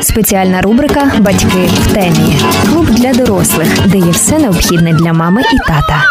Спеціальна 0.00 0.60
рубрика 0.62 1.12
Батьки 1.20 1.68
в 1.72 1.92
темі. 1.94 2.36
Клуб 2.70 2.86
для 2.86 3.12
дорослих, 3.12 3.88
де 3.88 3.98
є 3.98 4.10
все 4.10 4.38
необхідне 4.38 4.92
для 4.92 5.12
мами 5.12 5.42
і 5.54 5.58
тата. 5.58 6.02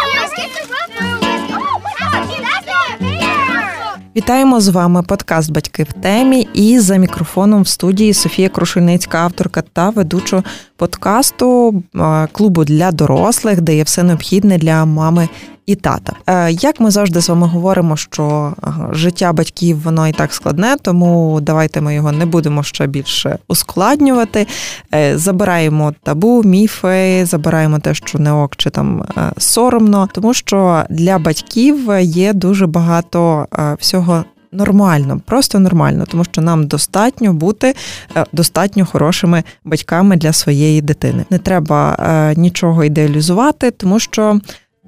Вітаємо 4.16 4.62
з 4.62 4.68
вами 4.68 5.04
подкаст 5.04 5.52
Батьки 5.52 5.84
в 5.84 5.94
темі 5.94 6.48
і 6.54 6.80
за 6.80 6.98
мікрофоном 6.98 7.62
в 7.62 7.68
студії 7.68 8.14
Софія 8.14 8.50
Крушельницька, 8.50 9.18
авторка 9.18 9.64
та 9.74 9.90
ведуча 9.90 10.44
подкасту 10.78 11.84
клубу 12.32 12.64
для 12.64 12.92
дорослих, 12.92 13.62
де 13.62 13.76
є 13.76 13.84
все 13.84 14.04
необхідне 14.04 14.58
для 14.58 14.86
мами 14.86 15.30
і 15.66 15.76
тата. 15.76 16.14
Е, 16.28 16.52
як 16.52 16.80
ми 16.80 16.92
завжди 16.92 17.22
з 17.22 17.30
вами 17.30 17.48
говоримо, 17.48 17.98
що 17.98 18.54
життя 18.92 19.34
батьків 19.34 19.82
воно 19.82 20.08
і 20.08 20.12
так 20.12 20.34
складне, 20.34 20.76
тому 20.82 21.40
давайте 21.42 21.82
ми 21.82 21.96
його 21.96 22.12
не 22.12 22.26
будемо 22.26 22.64
ще 22.64 22.88
більше 22.88 23.38
ускладнювати. 23.48 24.48
Е, 24.94 25.18
забираємо 25.18 25.94
табу, 26.04 26.44
міфи, 26.44 27.26
забираємо 27.26 27.80
те, 27.80 27.94
що 27.94 28.20
не 28.20 28.32
ок 28.32 28.56
чи 28.56 28.70
там 28.70 29.02
е, 29.18 29.32
соромно, 29.38 30.10
тому 30.14 30.34
що 30.34 30.84
для 30.90 31.20
батьків 31.20 31.90
є 32.02 32.34
дуже 32.34 32.68
багато 32.68 33.48
всього. 33.80 34.26
Нормально, 34.54 35.22
просто 35.26 35.60
нормально, 35.60 36.06
тому 36.12 36.24
що 36.24 36.42
нам 36.42 36.68
достатньо 36.68 37.34
бути 37.34 37.76
достатньо 38.34 38.86
хорошими 38.86 39.44
батьками 39.64 40.18
для 40.18 40.34
своєї 40.34 40.82
дитини. 40.82 41.26
Не 41.30 41.38
треба 41.38 41.98
нічого 42.38 42.84
ідеалізувати, 42.84 43.72
тому 43.72 44.00
що 44.00 44.40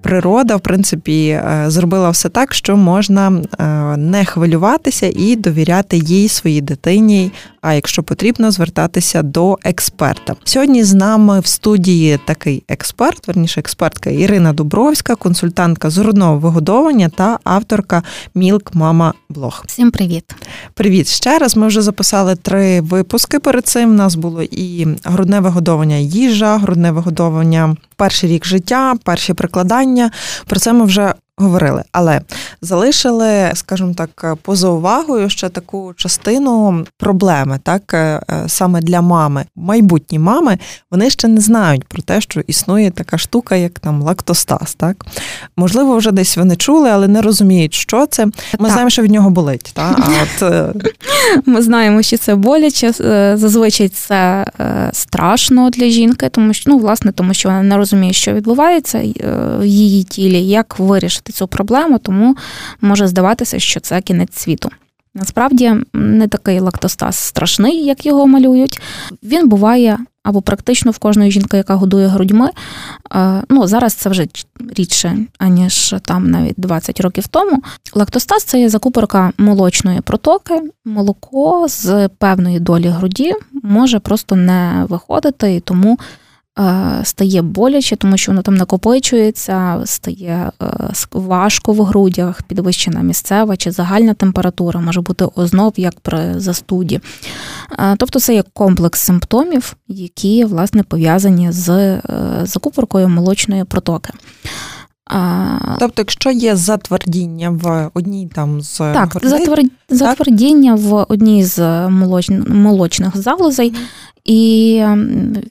природа, 0.04 0.56
в 0.56 0.62
принципі, 0.62 1.28
е, 1.28 1.66
зробила 1.68 2.10
все 2.10 2.30
так, 2.30 2.54
що 2.54 2.78
можна 2.78 3.32
е, 3.60 3.98
не 3.98 4.26
хвилюватися 4.26 5.12
і 5.16 5.36
довіряти 5.36 5.98
їй 5.98 6.30
своїй 6.30 6.62
дитині. 6.62 7.32
А 7.62 7.74
якщо 7.74 8.04
потрібно, 8.04 8.52
звертатися 8.52 9.22
до 9.22 9.58
експерта. 9.64 10.36
Сьогодні 10.44 10.84
з 10.84 10.94
нами 10.94 11.40
в 11.40 11.48
студії 11.48 12.20
такий 12.26 12.64
експерт, 12.68 13.28
верніше 13.28 13.60
експертка 13.60 14.10
Ірина 14.10 14.54
Дубровська, 14.54 15.16
консультантка 15.16 15.90
з 15.90 15.98
грудного 15.98 16.38
вигодовування 16.38 17.10
та 17.10 17.40
авторка 17.44 18.04
Мілк 18.36 18.74
Мама 18.74 19.14
Блог. 19.30 19.64
Всім 19.68 19.92
привіт, 19.92 20.36
привіт 20.74 21.08
ще 21.08 21.40
раз. 21.40 21.58
Ми 21.58 21.68
вже 21.68 21.82
записали 21.82 22.36
три 22.36 22.82
випуски. 22.82 23.40
Перед 23.40 23.66
цим 23.66 23.90
У 23.90 23.94
нас 23.94 24.16
було 24.16 24.44
і 24.44 24.88
грудне 25.04 25.40
вигодовування 25.40 25.96
їжа, 25.96 26.58
грудне 26.58 26.92
вигодовування 26.92 27.76
перший 27.96 28.30
рік 28.30 28.46
життя, 28.46 28.96
перші 29.04 29.34
прикладання. 29.34 29.93
Про 30.46 30.60
це 30.60 30.74
ми 30.74 30.86
вже 30.86 31.14
говорили, 31.38 31.84
але 31.92 32.22
залишили, 32.62 33.52
скажімо 33.54 33.94
так, 33.94 34.38
поза 34.42 34.68
увагою 34.68 35.30
ще 35.30 35.50
таку 35.50 35.94
частину 35.96 36.86
проблеми, 36.98 37.60
так 37.64 37.94
е, 37.94 37.98
е, 37.98 38.44
саме 38.48 38.82
для 38.82 39.02
мами. 39.02 39.46
Майбутні 39.56 40.20
мами 40.20 40.58
вони 40.92 41.10
ще 41.10 41.28
не 41.28 41.42
знають 41.42 41.84
про 41.84 42.02
те, 42.02 42.22
що 42.22 42.40
існує 42.40 42.92
така 42.92 43.18
штука, 43.18 43.56
як 43.56 43.80
там 43.80 44.02
лактостаз. 44.02 44.76
Так 44.76 45.06
можливо, 45.58 45.98
вже 45.98 46.12
десь 46.12 46.38
вони 46.38 46.56
чули, 46.56 46.90
але 46.90 47.08
не 47.08 47.22
розуміють, 47.22 47.74
що 47.74 48.06
це. 48.06 48.26
Ми 48.26 48.32
так. 48.52 48.68
знаємо, 48.68 48.90
що 48.90 49.02
від 49.02 49.12
нього 49.12 49.30
болить. 49.30 49.72
Так? 49.74 50.00
А 50.00 50.12
от... 50.24 50.52
Е, 50.54 50.74
Ми 51.46 51.62
знаємо, 51.62 52.02
що 52.02 52.18
це 52.18 52.36
боляче. 52.36 52.92
Зазвичай 53.38 53.90
це 53.90 54.46
страшно 54.92 55.70
для 55.70 55.86
жінки, 55.86 56.30
тому 56.30 56.54
що 56.54 56.70
ну, 56.70 56.78
власне, 56.78 57.12
тому 57.12 57.34
що 57.34 57.50
вона 57.50 57.62
не 57.64 57.78
розуміє, 57.78 58.14
що 58.14 58.34
відбувається 58.34 59.04
в 59.60 59.66
її 59.66 60.04
тілі, 60.04 60.48
як 60.48 60.80
вирішити 60.80 61.23
вирішити 61.24 61.34
цю 61.34 61.48
проблему, 61.48 62.00
тому 62.00 62.36
може 62.82 63.08
здаватися, 63.08 63.60
що 63.60 63.80
це 63.80 64.02
кінець 64.02 64.38
світу. 64.38 64.70
Насправді 65.16 65.74
не 65.94 66.28
такий 66.28 66.60
лактостаз 66.60 67.16
страшний, 67.16 67.86
як 67.86 68.06
його 68.06 68.28
малюють. 68.28 68.82
Він 69.24 69.50
буває 69.50 69.98
або 70.24 70.42
практично 70.42 70.92
в 70.92 70.98
кожної 70.98 71.32
жінки, 71.32 71.58
яка 71.58 71.76
годує 71.76 72.08
грудьми. 72.08 72.50
Ну 73.50 73.68
зараз 73.68 73.94
це 73.94 74.10
вже 74.10 74.28
рідше, 74.78 75.18
аніж 75.38 75.96
там 76.02 76.32
навіть 76.32 76.56
20 76.58 77.02
років 77.02 77.28
тому. 77.28 77.62
Лактостаз 77.94 78.44
це 78.44 78.60
є 78.60 78.70
закупорка 78.70 79.32
молочної 79.38 80.02
протоки. 80.02 80.62
Молоко 80.86 81.68
з 81.70 82.10
певної 82.18 82.60
долі 82.60 82.88
груді 82.88 83.34
може 83.64 84.00
просто 84.00 84.36
не 84.36 84.86
виходити, 84.90 85.56
і 85.56 85.60
тому 85.60 85.98
Е, 85.98 86.23
стає 87.04 87.42
боляче, 87.42 87.96
тому 87.96 88.18
що 88.18 88.32
воно 88.32 88.42
там 88.42 88.56
накопичується, 88.56 89.82
стає 89.86 90.52
е, 90.62 90.68
важко 91.12 91.74
в 91.74 91.84
грудях, 91.84 92.42
підвищена 92.42 93.02
місцева 93.02 93.58
чи 93.58 93.72
загальна 93.72 94.14
температура, 94.14 94.80
може 94.80 95.02
бути 95.02 95.26
ознов, 95.36 95.74
як 95.78 96.00
при 96.00 96.40
застуді. 96.40 97.00
Е, 97.80 97.96
тобто 97.98 98.20
це 98.20 98.36
є 98.36 98.44
комплекс 98.54 99.02
симптомів, 99.02 99.76
які 99.88 100.46
власне 100.46 100.84
пов'язані 100.84 101.52
з 101.52 102.02
закупоркою 102.44 103.10
молочної 103.10 103.64
протоки. 103.64 104.14
Тобто, 105.80 106.02
якщо 106.02 106.32
є 106.32 106.56
затвердіння 106.56 107.50
в 107.50 107.92
одній 107.94 108.30
там 108.36 108.62
з 108.62 108.78
так, 108.78 109.14
грудей, 109.14 109.72
затвердіння 109.90 110.76
в 110.76 111.06
одній 111.10 111.46
з 111.46 111.90
молочних 112.48 113.18
залозей, 113.18 113.74
і 114.26 114.84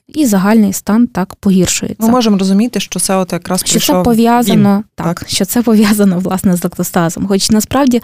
і 0.07 0.25
загальний 0.25 0.73
стан 0.73 1.07
так 1.07 1.35
погіршується. 1.35 2.05
Ми 2.05 2.09
можемо 2.09 2.37
розуміти, 2.37 2.79
що 2.79 2.99
це 2.99 3.15
от 3.15 3.33
якраз 3.33 3.63
що 3.65 3.79
це 3.79 3.93
пов'язано, 3.93 4.83
так, 4.95 5.19
так 5.19 5.29
що 5.29 5.45
це 5.45 5.61
пов'язано 5.61 6.19
власне 6.19 6.55
з 6.57 6.63
лактостазом. 6.63 7.27
Хоч 7.27 7.51
насправді 7.51 8.01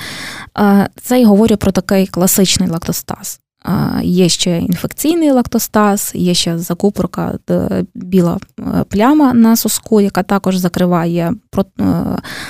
це 1.01 1.21
й 1.21 1.25
говорю 1.25 1.57
про 1.57 1.71
такий 1.71 2.07
класичний 2.07 2.69
лактостаз. 2.69 3.39
Є 4.03 4.29
ще 4.29 4.59
інфекційний 4.59 5.31
лактостаз, 5.31 6.11
є 6.15 6.33
ще 6.33 6.57
закупорка, 6.57 7.39
біла 7.95 8.37
е, 8.59 8.83
пляма 8.89 9.33
на 9.33 9.55
соску, 9.55 10.01
яка 10.01 10.23
також 10.23 10.57
закриває, 10.57 11.33
е, 11.79 11.83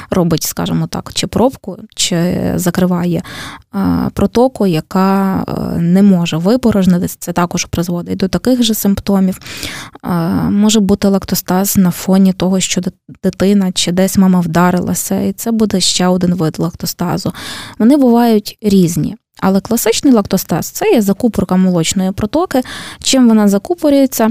робить, 0.10 0.44
скажімо 0.44 0.88
так, 0.88 1.14
чи 1.14 1.28
пробку, 1.28 1.78
чи 1.96 2.36
закриває 2.56 3.24
протоку, 4.14 4.68
яка 4.68 5.44
е, 5.48 5.80
не 5.80 6.04
може 6.04 6.38
випорожнитися. 6.38 7.18
Це 7.20 7.34
також 7.34 7.66
призводить 7.66 8.18
до 8.18 8.28
таких 8.28 8.64
же 8.64 8.74
симптомів. 8.74 9.40
Може 10.50 10.80
бути 10.80 11.08
лактостаз 11.08 11.78
на 11.78 11.92
фоні 11.92 12.34
того, 12.34 12.60
що 12.60 12.82
дитина 13.24 13.72
чи 13.72 13.92
десь 13.92 14.18
мама 14.18 14.40
вдарилася, 14.40 15.22
і 15.22 15.34
це 15.34 15.52
буде 15.52 15.80
ще 15.80 16.08
один 16.08 16.34
вид 16.34 16.60
лактостазу. 16.60 17.34
Вони 17.80 17.98
бувають 17.98 18.58
різні. 18.62 19.16
Але 19.42 19.62
класичний 19.62 20.14
лактостаз 20.14 20.68
це 20.68 20.92
є 20.92 21.02
закупорка 21.02 21.56
молочної 21.56 22.12
протоки. 22.12 22.62
Чим 23.04 23.28
вона 23.28 23.48
закупорюється? 23.48 24.30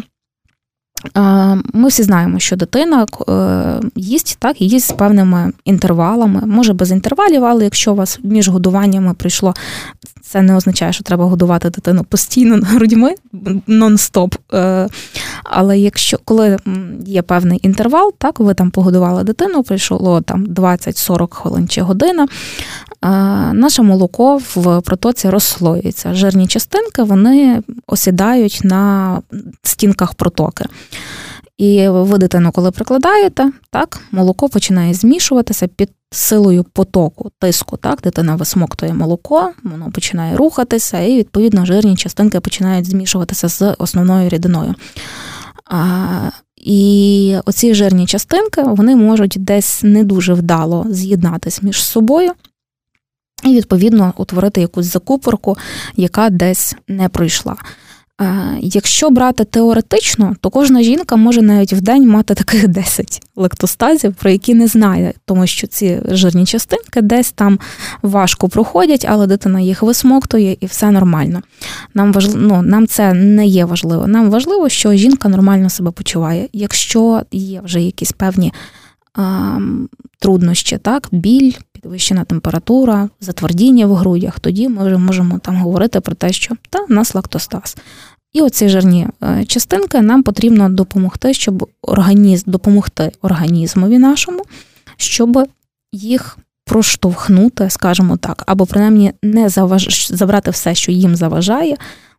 Ми 1.72 1.88
всі 1.88 2.02
знаємо, 2.02 2.38
що 2.38 2.56
дитина 2.56 3.06
е, 3.28 3.80
їсть 3.96 4.36
так, 4.38 4.60
їсть 4.60 4.88
з 4.88 4.92
певними 4.92 5.52
інтервалами, 5.64 6.40
може 6.46 6.72
без 6.72 6.90
інтервалів, 6.90 7.44
але 7.44 7.64
якщо 7.64 7.92
у 7.92 7.94
вас 7.94 8.18
між 8.22 8.48
годуваннями 8.48 9.14
прийшло, 9.14 9.54
це 10.28 10.42
не 10.42 10.56
означає, 10.56 10.92
що 10.92 11.04
треба 11.04 11.24
годувати 11.24 11.70
дитину 11.70 12.04
постійно 12.04 12.60
грудьми 12.62 13.14
нон-стоп. 13.66 14.34
Е, 14.54 14.88
але 15.44 15.78
якщо 15.78 16.18
коли 16.24 16.56
є 17.06 17.22
певний 17.22 17.60
інтервал, 17.62 18.12
так 18.18 18.40
ви 18.40 18.54
там 18.54 18.70
погодували 18.70 19.24
дитину, 19.24 19.62
прийшло 19.62 20.20
там 20.20 20.46
20-40 20.46 21.34
хвилин 21.34 21.68
чи 21.68 21.82
година, 21.82 22.28
наше 23.52 23.82
молоко 23.82 24.40
в 24.54 24.80
протоці 24.80 25.30
розслоюється. 25.30 26.14
Жирні 26.14 26.46
частинки 26.46 27.02
вони 27.02 27.62
осідають 27.86 28.60
на 28.64 29.22
стінках 29.62 30.14
протоки. 30.14 30.64
І 31.58 31.88
ви 31.88 32.18
дитину, 32.18 32.52
коли 32.52 32.70
прикладаєте, 32.70 33.52
так, 33.70 34.00
молоко 34.12 34.48
починає 34.48 34.94
змішуватися 34.94 35.66
під 35.66 35.90
силою 36.10 36.64
потоку, 36.64 37.30
тиску. 37.38 37.76
Так, 37.76 38.00
Дитина 38.00 38.36
висмоктує 38.36 38.94
молоко, 38.94 39.52
воно 39.62 39.90
починає 39.90 40.36
рухатися, 40.36 41.00
і, 41.00 41.16
відповідно, 41.16 41.66
жирні 41.66 41.96
частинки 41.96 42.40
починають 42.40 42.86
змішуватися 42.86 43.48
з 43.48 43.74
основною 43.78 44.28
рідиною. 44.28 44.74
А, 45.64 46.30
І 46.56 47.36
оці 47.44 47.74
жирні 47.74 48.06
частинки 48.06 48.62
вони 48.62 48.96
можуть 48.96 49.36
десь 49.38 49.82
не 49.82 50.04
дуже 50.04 50.34
вдало 50.34 50.86
з'єднатися 50.90 51.60
між 51.62 51.84
собою. 51.84 52.32
І, 53.44 53.48
відповідно, 53.48 54.14
утворити 54.16 54.60
якусь 54.60 54.86
закупорку, 54.86 55.56
яка 55.96 56.30
десь 56.30 56.76
не 56.88 57.08
пройшла. 57.08 57.56
Якщо 58.60 59.10
брати 59.10 59.44
теоретично, 59.44 60.36
то 60.40 60.50
кожна 60.50 60.82
жінка 60.82 61.16
може 61.16 61.42
навіть 61.42 61.72
в 61.72 61.80
день 61.80 62.08
мати 62.08 62.34
таких 62.34 62.68
10 62.68 63.22
лектостазів, 63.36 64.14
про 64.14 64.30
які 64.30 64.54
не 64.54 64.66
знає, 64.66 65.12
тому 65.24 65.46
що 65.46 65.66
ці 65.66 66.00
жирні 66.08 66.46
частинки 66.46 67.02
десь 67.02 67.32
там 67.32 67.58
важко 68.02 68.48
проходять, 68.48 69.06
але 69.08 69.26
дитина 69.26 69.60
їх 69.60 69.82
висмоктує 69.82 70.56
і 70.60 70.66
все 70.66 70.90
нормально. 70.90 71.42
Нам 71.94 72.12
важливо, 72.12 72.38
ну, 72.40 72.62
нам 72.62 72.86
це 72.86 73.14
не 73.14 73.46
є 73.46 73.64
важливо. 73.64 74.06
Нам 74.06 74.30
важливо, 74.30 74.68
що 74.68 74.92
жінка 74.92 75.28
нормально 75.28 75.70
себе 75.70 75.90
почуває. 75.90 76.48
Якщо 76.52 77.22
є 77.32 77.60
вже 77.64 77.80
якісь 77.80 78.12
певні 78.12 78.52
труднощі, 80.18 80.78
так, 80.78 81.08
біль, 81.12 81.52
підвищена 81.72 82.24
температура, 82.24 83.08
затвердіння 83.20 83.86
в 83.86 83.94
грудях, 83.94 84.40
тоді 84.40 84.68
ми 84.68 84.84
вже 84.86 84.98
можемо 84.98 85.38
там 85.38 85.56
говорити 85.56 86.00
про 86.00 86.14
те, 86.14 86.32
що 86.32 86.54
та 86.70 86.84
в 86.84 86.90
нас 86.90 87.14
лактостаз. 87.14 87.76
І 88.32 88.40
оці 88.40 88.68
жирні 88.68 89.06
е, 89.22 89.44
частинки 89.44 90.00
нам 90.00 90.22
потрібно 90.22 90.68
допомогти, 90.68 91.34
щоб 91.34 91.70
організм 91.82 92.50
допомогти 92.50 93.12
організмові 93.22 93.98
нашому, 93.98 94.42
щоб 94.96 95.48
їх 95.92 96.38
проштовхнути, 96.64 97.70
скажімо 97.70 98.16
так, 98.16 98.44
або 98.46 98.66
принаймні 98.66 99.12
не 99.22 99.48
заваж... 99.48 100.08
забрати 100.10 100.50
все, 100.50 100.74
що 100.74 100.92
їм 100.92 101.16
заважає, 101.16 101.76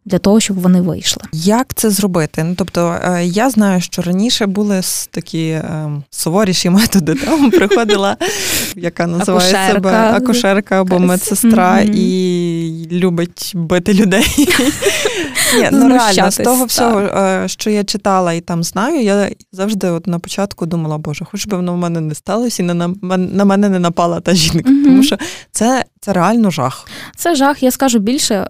для 0.09 0.19
того, 0.19 0.39
щоб 0.39 0.59
вони 0.59 0.81
вийшли. 0.81 1.23
Як 1.33 1.73
це 1.73 1.89
зробити? 1.89 2.43
Ну 2.43 2.55
тобто 2.57 2.99
е, 3.03 3.25
я 3.25 3.49
знаю, 3.49 3.81
що 3.81 4.01
раніше 4.01 4.45
були 4.45 4.81
такі 5.11 5.47
е, 5.47 5.91
суворіші 6.09 6.69
методи. 6.79 7.15
Там 7.15 7.51
приходила, 7.51 8.17
яка 8.75 9.07
називає 9.07 9.49
акушерка. 9.53 9.73
себе 9.73 9.91
акушерка 9.91 10.81
або 10.81 10.99
медсестра, 10.99 11.79
і 11.93 12.87
любить 12.91 13.51
бити 13.55 13.93
людей. 13.93 14.49
Ні, 15.55 15.69
ну 15.71 15.87
реально, 15.87 16.31
з 16.31 16.37
того 16.37 16.65
всього. 16.65 16.99
Е, 16.99 17.43
що 17.47 17.69
я 17.69 17.83
читала 17.83 18.33
і 18.33 18.41
там 18.41 18.63
знаю, 18.63 19.03
я 19.03 19.29
завжди 19.51 19.89
от 19.89 20.07
на 20.07 20.19
початку 20.19 20.65
думала, 20.65 20.97
боже, 20.97 21.25
хоч 21.25 21.47
би 21.47 21.57
воно 21.57 21.73
в 21.73 21.77
мене 21.77 22.01
не 22.01 22.15
сталося, 22.15 22.63
і 22.63 22.65
на, 22.65 22.87
на 23.17 23.45
мене 23.45 23.69
не 23.69 23.79
напала 23.79 24.19
та 24.19 24.33
жінка. 24.33 24.69
Mm-hmm. 24.69 24.83
Тому 24.83 25.03
що 25.03 25.17
це 25.51 25.85
це 26.01 26.13
реально 26.13 26.51
жах. 26.51 26.87
Це 27.15 27.35
жах. 27.35 27.63
Я 27.63 27.71
скажу 27.71 27.99
більше, 27.99 28.49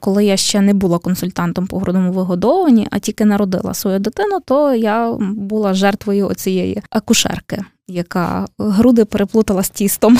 коли 0.00 0.24
я 0.24 0.36
ще 0.36 0.60
не 0.60 0.74
була 0.74 0.98
консультантом 0.98 1.66
по 1.66 1.78
грудному 1.78 2.12
вигодованні, 2.12 2.88
а 2.90 2.98
тільки 2.98 3.24
народила 3.24 3.74
свою 3.74 3.98
дитину, 3.98 4.38
то 4.44 4.74
я 4.74 5.12
була 5.20 5.74
жертвою 5.74 6.26
оцієї 6.26 6.82
акушерки. 6.90 7.64
Яка 7.88 8.46
груди 8.58 9.04
переплутала 9.04 9.62
з 9.62 9.70
тістом. 9.70 10.18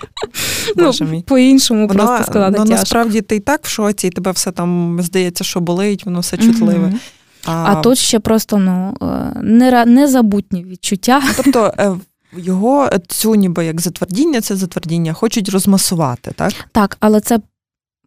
ну, 0.76 1.22
По-іншому 1.26 1.86
вона, 1.86 2.06
просто 2.06 2.32
сказати. 2.32 2.56
Ну, 2.58 2.64
насправді 2.64 3.20
ти 3.20 3.36
і 3.36 3.40
так 3.40 3.64
в 3.64 3.68
шоці, 3.68 4.06
і 4.06 4.10
тебе 4.10 4.30
все 4.30 4.52
там 4.52 4.98
здається, 5.02 5.44
що 5.44 5.60
болить, 5.60 6.04
воно 6.04 6.20
все 6.20 6.36
чутливе. 6.36 6.86
Mm-hmm. 6.86 6.98
А 7.46 7.72
а 7.72 7.74
тут 7.80 7.98
ще 7.98 8.20
просто 8.20 8.58
ну, 8.58 8.96
е, 9.42 9.84
незабутні 9.86 10.64
відчуття. 10.64 11.22
Тобто 11.36 11.74
е, 11.78 11.96
його 12.36 12.90
цю 13.08 13.34
ніби 13.34 13.64
як 13.64 13.80
затвердіння, 13.80 14.40
це 14.40 14.56
затвердіння, 14.56 15.12
хочуть 15.12 15.48
розмасувати, 15.48 16.32
так? 16.36 16.52
Так, 16.72 16.96
але 17.00 17.20
це 17.20 17.38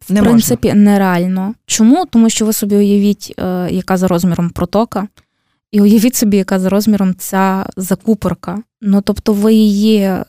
в 0.08 0.12
не 0.12 0.22
принципі 0.22 0.68
можна. 0.68 0.82
нереально. 0.82 1.54
Чому? 1.66 2.06
Тому 2.06 2.30
що 2.30 2.46
ви 2.46 2.52
собі 2.52 2.76
уявіть, 2.76 3.34
е, 3.38 3.68
яка 3.70 3.96
за 3.96 4.08
розміром 4.08 4.50
протока, 4.50 5.08
і 5.72 5.80
уявіть 5.80 6.14
собі, 6.14 6.36
яка 6.36 6.58
за 6.60 6.68
розміром 6.68 7.14
ця 7.18 7.66
закупорка. 7.76 8.58
Ну 8.80 9.00
тобто, 9.00 9.32
ви 9.32 9.54
її 9.54 9.98
е, 10.00 10.24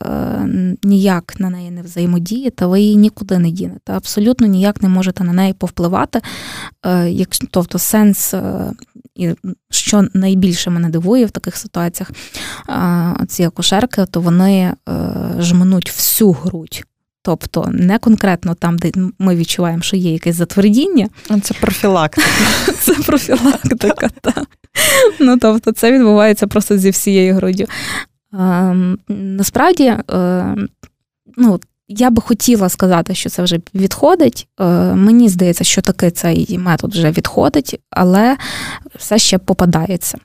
ніяк 0.83 1.39
на 1.39 1.49
неї 1.49 1.71
не 1.71 1.81
взаємодієте, 1.81 2.65
ви 2.65 2.81
її 2.81 2.95
нікуди 2.95 3.39
не 3.39 3.51
дінете. 3.51 3.93
Абсолютно 3.93 4.47
ніяк 4.47 4.81
не 4.81 4.89
можете 4.89 5.23
на 5.23 5.33
неї 5.33 5.53
повпливати. 5.53 6.21
Е, 6.85 7.09
як, 7.09 7.29
тобто, 7.51 7.79
сенс, 7.79 8.33
е, 8.33 8.71
і 9.15 9.29
що 9.71 10.07
найбільше 10.13 10.69
мене 10.69 10.89
дивує 10.89 11.25
в 11.25 11.31
таких 11.31 11.57
ситуаціях, 11.57 12.11
е, 12.69 13.25
ці 13.27 13.43
акушерки, 13.43 14.05
то 14.11 14.21
вони 14.21 14.59
е, 14.59 14.73
жмнуть 15.39 15.91
всю 15.91 16.31
грудь. 16.31 16.83
Тобто 17.25 17.69
не 17.71 17.99
конкретно 17.99 18.55
там, 18.55 18.77
де 18.77 18.91
ми 19.19 19.35
відчуваємо, 19.35 19.81
що 19.83 19.97
є 19.97 20.13
якесь 20.13 20.35
затвердіння. 20.35 21.09
Це 21.41 21.53
профілактика. 21.53 22.27
Це 22.79 22.93
профілактика, 22.93 24.09
так. 24.21 24.45
Ну, 25.19 25.37
тобто, 25.37 25.71
це 25.71 25.91
відбувається 25.91 26.47
просто 26.47 26.77
зі 26.77 26.89
всією 26.89 27.35
груддю. 27.35 27.65
Ем, 28.33 28.97
насправді, 29.07 29.83
е, 29.83 30.55
ну, 31.37 31.59
я 31.87 32.09
би 32.09 32.21
хотіла 32.21 32.69
сказати, 32.69 33.15
що 33.15 33.29
це 33.29 33.43
вже 33.43 33.59
відходить. 33.75 34.47
Е, 34.59 34.65
мені 34.93 35.29
здається, 35.29 35.63
що 35.63 35.81
таки 35.81 36.11
цей 36.11 36.57
метод 36.57 36.91
вже 36.91 37.11
відходить, 37.11 37.79
але 37.89 38.37
все 38.95 39.17
ще 39.17 39.37
попадається. 39.37 40.17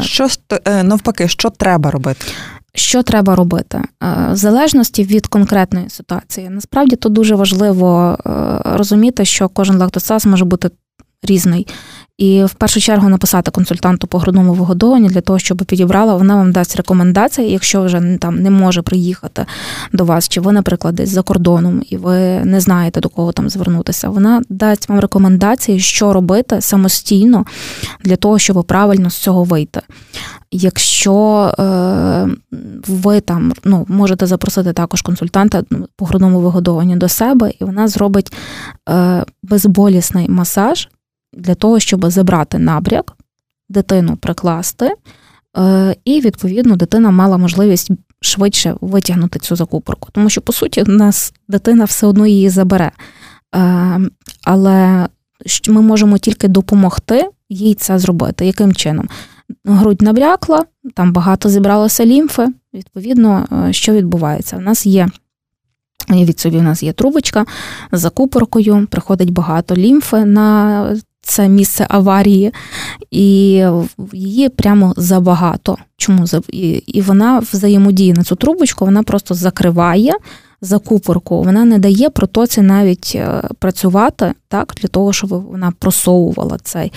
Що 0.00 0.28
е, 0.64 0.82
навпаки, 0.82 1.28
що 1.28 1.50
треба 1.50 1.90
робити? 1.90 2.26
Що 2.76 3.02
треба 3.02 3.34
робити? 3.34 3.78
Е, 3.78 4.32
в 4.32 4.36
залежності 4.36 5.04
від 5.04 5.26
конкретної 5.26 5.90
ситуації. 5.90 6.50
Насправді 6.50 6.96
тут 6.96 7.12
дуже 7.12 7.34
важливо 7.34 8.18
е, 8.26 8.30
розуміти, 8.64 9.24
що 9.24 9.48
кожен 9.48 9.76
лактоцаз 9.76 10.26
може 10.26 10.44
бути 10.44 10.70
різний. 11.22 11.66
І 12.18 12.44
в 12.44 12.54
першу 12.54 12.80
чергу 12.80 13.08
написати 13.08 13.50
консультанту 13.50 14.06
по 14.06 14.18
грудному 14.18 14.54
вигодованню 14.54 15.08
для 15.08 15.20
того, 15.20 15.38
щоб 15.38 15.64
підібрала, 15.64 16.14
вона 16.14 16.36
вам 16.36 16.52
дасть 16.52 16.76
рекомендації, 16.76 17.50
якщо 17.50 17.82
вже 17.82 18.18
там 18.20 18.42
не 18.42 18.50
може 18.50 18.82
приїхати 18.82 19.46
до 19.92 20.04
вас, 20.04 20.28
чи 20.28 20.40
ви, 20.40 20.52
наприклад, 20.52 20.94
десь 20.94 21.08
за 21.08 21.22
кордоном, 21.22 21.82
і 21.90 21.96
ви 21.96 22.44
не 22.44 22.60
знаєте 22.60 23.00
до 23.00 23.08
кого 23.08 23.32
там 23.32 23.50
звернутися. 23.50 24.08
Вона 24.08 24.42
дасть 24.48 24.88
вам 24.88 25.00
рекомендації, 25.00 25.80
що 25.80 26.12
робити 26.12 26.60
самостійно 26.60 27.44
для 28.04 28.16
того, 28.16 28.38
щоб 28.38 28.64
правильно 28.64 29.10
з 29.10 29.16
цього 29.16 29.44
вийти. 29.44 29.80
Якщо 30.50 31.14
е, 31.58 32.28
ви 32.88 33.20
там 33.20 33.52
ну, 33.64 33.86
можете 33.88 34.26
запросити 34.26 34.72
також 34.72 35.02
консультанта 35.02 35.64
по 35.96 36.04
грудному 36.04 36.40
вигодованню 36.40 36.96
до 36.96 37.08
себе, 37.08 37.52
і 37.60 37.64
вона 37.64 37.88
зробить 37.88 38.32
е, 38.88 39.24
безболісний 39.42 40.28
масаж 40.28 40.88
для 41.32 41.54
того, 41.54 41.80
щоб 41.80 42.10
забрати 42.10 42.58
набряк, 42.58 43.16
дитину 43.68 44.16
прикласти, 44.16 44.94
е, 45.58 45.96
і, 46.04 46.20
відповідно, 46.20 46.76
дитина 46.76 47.10
мала 47.10 47.36
можливість 47.36 47.90
швидше 48.20 48.74
витягнути 48.80 49.38
цю 49.38 49.56
закупорку. 49.56 50.08
Тому 50.12 50.30
що, 50.30 50.40
по 50.40 50.52
суті, 50.52 50.82
у 50.82 50.92
нас 50.92 51.34
дитина 51.48 51.84
все 51.84 52.06
одно 52.06 52.26
її 52.26 52.48
забере. 52.48 52.92
Але 54.44 55.08
ми 55.68 55.80
можемо 55.80 56.18
тільки 56.18 56.48
допомогти 56.48 57.28
їй 57.48 57.74
це 57.74 57.98
зробити. 57.98 58.46
Яким 58.46 58.74
чином? 58.74 59.08
Грудь 59.64 60.02
набрякла, 60.02 60.64
там 60.94 61.12
багато 61.12 61.48
зібралося 61.48 62.06
лімфи. 62.06 62.48
Відповідно, 62.74 63.46
е, 63.68 63.72
що 63.72 63.92
відбувається? 63.92 64.56
У 64.56 64.60
нас 64.60 64.86
є. 64.86 65.08
Від 66.10 66.40
собі, 66.40 66.56
у 66.56 66.62
нас 66.62 66.82
є 66.82 66.92
трубочка 66.92 67.44
з 67.92 68.00
закупоркою, 68.00 68.86
приходить 68.90 69.30
багато 69.30 69.76
лімфи 69.76 70.24
на 70.24 70.96
це 71.20 71.48
місце 71.48 71.86
аварії, 71.90 72.52
і 73.10 73.62
її 74.12 74.48
прямо 74.48 74.94
забагато. 74.96 75.76
Чому 75.96 76.24
і 76.86 77.02
вона 77.02 77.38
взаємодіє 77.38 78.14
на 78.14 78.24
цю 78.24 78.36
трубочку, 78.36 78.84
вона 78.84 79.02
просто 79.02 79.34
закриває 79.34 80.12
закупорку, 80.60 81.42
вона 81.42 81.64
не 81.64 81.78
дає 81.78 82.10
протоці 82.10 82.62
навіть 82.62 83.12
е, 83.14 83.42
працювати 83.58 84.34
так, 84.48 84.74
для 84.82 84.88
того, 84.88 85.12
щоб 85.12 85.30
вона 85.30 85.72
просовувала 85.78 86.58
цей 86.62 86.92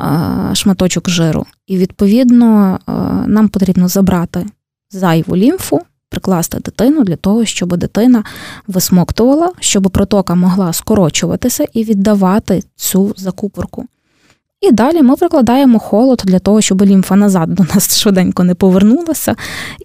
е, 0.00 0.54
шматочок 0.54 1.10
жиру. 1.10 1.46
І 1.66 1.76
відповідно 1.76 2.78
е, 2.88 2.92
нам 3.26 3.48
потрібно 3.48 3.88
забрати 3.88 4.46
зайву 4.90 5.36
лімфу 5.36 5.80
прикласти 6.08 6.58
дитину 6.58 7.04
для 7.04 7.16
того, 7.16 7.44
щоб 7.44 7.76
дитина 7.76 8.24
висмоктувала, 8.66 9.52
щоб 9.60 9.90
протока 9.90 10.34
могла 10.34 10.72
скорочуватися 10.72 11.64
і 11.72 11.84
віддавати 11.84 12.62
цю 12.76 13.14
закупорку. 13.16 13.86
І 14.62 14.72
далі 14.72 15.02
ми 15.02 15.16
прикладаємо 15.16 15.78
холод 15.78 16.22
для 16.24 16.38
того, 16.38 16.60
щоб 16.60 16.82
лімфа 16.82 17.16
назад 17.16 17.54
до 17.54 17.64
нас 17.74 17.98
швиденько 18.00 18.44
не 18.44 18.54
повернулася. 18.54 19.36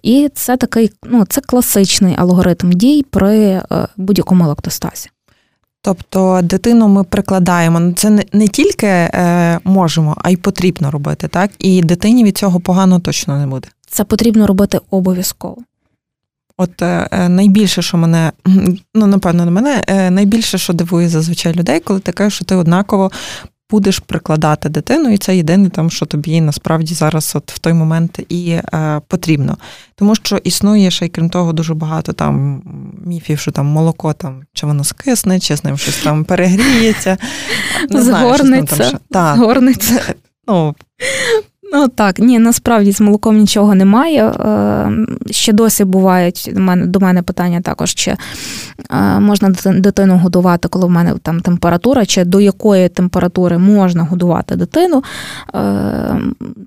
І 0.02 0.30
це 0.34 0.56
такий 0.56 0.90
ну, 1.04 1.24
це 1.28 1.40
класичний 1.40 2.14
алгоритм 2.18 2.72
дій 2.72 3.04
при 3.10 3.38
е, 3.38 3.62
будь-якому 3.96 4.46
лактостазі. 4.46 5.08
Тобто 5.82 6.40
дитину 6.42 6.88
ми 6.88 7.04
прикладаємо. 7.04 7.80
Ну, 7.80 7.92
це 7.92 8.10
не, 8.32 8.48
тільки 8.48 8.86
е, 8.86 9.60
можемо, 9.64 10.16
а 10.18 10.30
й 10.30 10.36
потрібно 10.36 10.90
робити, 10.90 11.28
так? 11.28 11.50
І 11.58 11.82
дитині 11.82 12.24
від 12.24 12.38
цього 12.38 12.60
погано 12.60 13.00
точно 13.00 13.38
не 13.38 13.46
буде. 13.46 13.68
Це 13.86 14.04
потрібно 14.04 14.46
робити 14.46 14.80
обов'язково. 14.90 15.56
От 16.56 16.82
е, 16.82 17.28
найбільше, 17.28 17.82
що 17.82 17.96
мене, 17.96 18.32
ну 18.94 19.06
напевно, 19.06 19.44
на 19.44 19.50
мене, 19.50 19.84
е, 19.86 20.10
найбільше, 20.10 20.58
що 20.58 20.72
дивує 20.72 21.08
зазвичай 21.08 21.54
людей, 21.54 21.80
коли 21.80 22.00
ти 22.00 22.12
кажеш, 22.12 22.34
що 22.34 22.44
ти 22.44 22.54
однаково 22.54 23.10
будеш 23.70 23.98
прикладати 23.98 24.68
дитину, 24.68 25.10
і 25.10 25.18
це 25.18 25.36
єдине, 25.36 25.70
там, 25.70 25.90
що 25.90 26.06
тобі 26.06 26.40
насправді 26.40 26.94
зараз, 26.94 27.32
от 27.34 27.52
в 27.52 27.58
той 27.58 27.72
момент, 27.72 28.20
і 28.28 28.50
е, 28.50 29.00
потрібно. 29.08 29.56
Тому 29.94 30.14
що 30.14 30.36
існує 30.36 30.90
ще 30.90 31.06
й 31.06 31.08
крім 31.08 31.30
того, 31.30 31.52
дуже 31.52 31.74
багато 31.74 32.12
там 32.12 32.62
міфів, 33.04 33.38
що 33.38 33.50
там 33.50 33.66
молоко 33.66 34.12
там 34.12 34.42
чи 34.52 34.66
воно 34.66 34.84
скисне, 34.84 35.40
чи 35.40 35.56
з 35.56 35.64
ним 35.64 35.78
щось 35.78 35.96
там 35.96 36.24
перегріється. 36.24 37.18
Не 37.90 38.02
Згорниться. 38.02 38.74
Знаю, 38.76 38.90
що 38.90 38.98
там, 39.10 39.38
Згорниться. 39.38 40.14
Ну, 40.48 40.74
Ну 41.72 41.88
так, 41.88 42.18
ні, 42.18 42.38
насправді 42.38 42.92
з 42.92 43.00
молоком 43.00 43.36
нічого 43.36 43.74
немає. 43.74 44.24
Е, 44.24 44.90
ще 45.30 45.52
досі 45.52 45.84
бувають 45.84 46.50
до 46.84 47.00
мене 47.00 47.22
питання 47.22 47.60
також, 47.60 47.94
чи 47.94 48.10
е, 48.90 49.20
можна 49.20 49.50
дитину 49.66 50.18
годувати, 50.18 50.68
коли 50.68 50.86
в 50.86 50.90
мене 50.90 51.14
там 51.22 51.40
температура, 51.40 52.06
чи 52.06 52.24
до 52.24 52.40
якої 52.40 52.88
температури 52.88 53.58
можна 53.58 54.04
годувати 54.04 54.56
дитину, 54.56 55.02
е, 55.54 56.20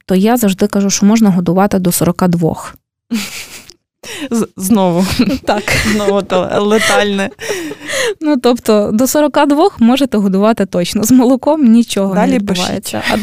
то 0.06 0.16
я 0.16 0.38
завжди 0.38 0.68
кажу, 0.68 0.90
що 0.90 1.06
можна 1.06 1.30
годувати 1.30 1.80
до 1.80 1.92
42. 1.92 2.56
Знову 4.58 5.06
так. 5.46 5.64
Знову 5.92 6.22
то 6.22 6.50
летальне. 6.60 7.30
Ну, 8.22 8.38
тобто 8.38 8.92
до 8.94 9.08
42 9.08 9.70
можете 9.80 10.18
годувати 10.18 10.66
точно. 10.66 11.04
З 11.04 11.12
молоком 11.12 11.66
нічого 11.66 12.16
Далі 12.16 12.32
не 12.32 12.36
відбувається. 12.36 13.02
А 13.12 13.18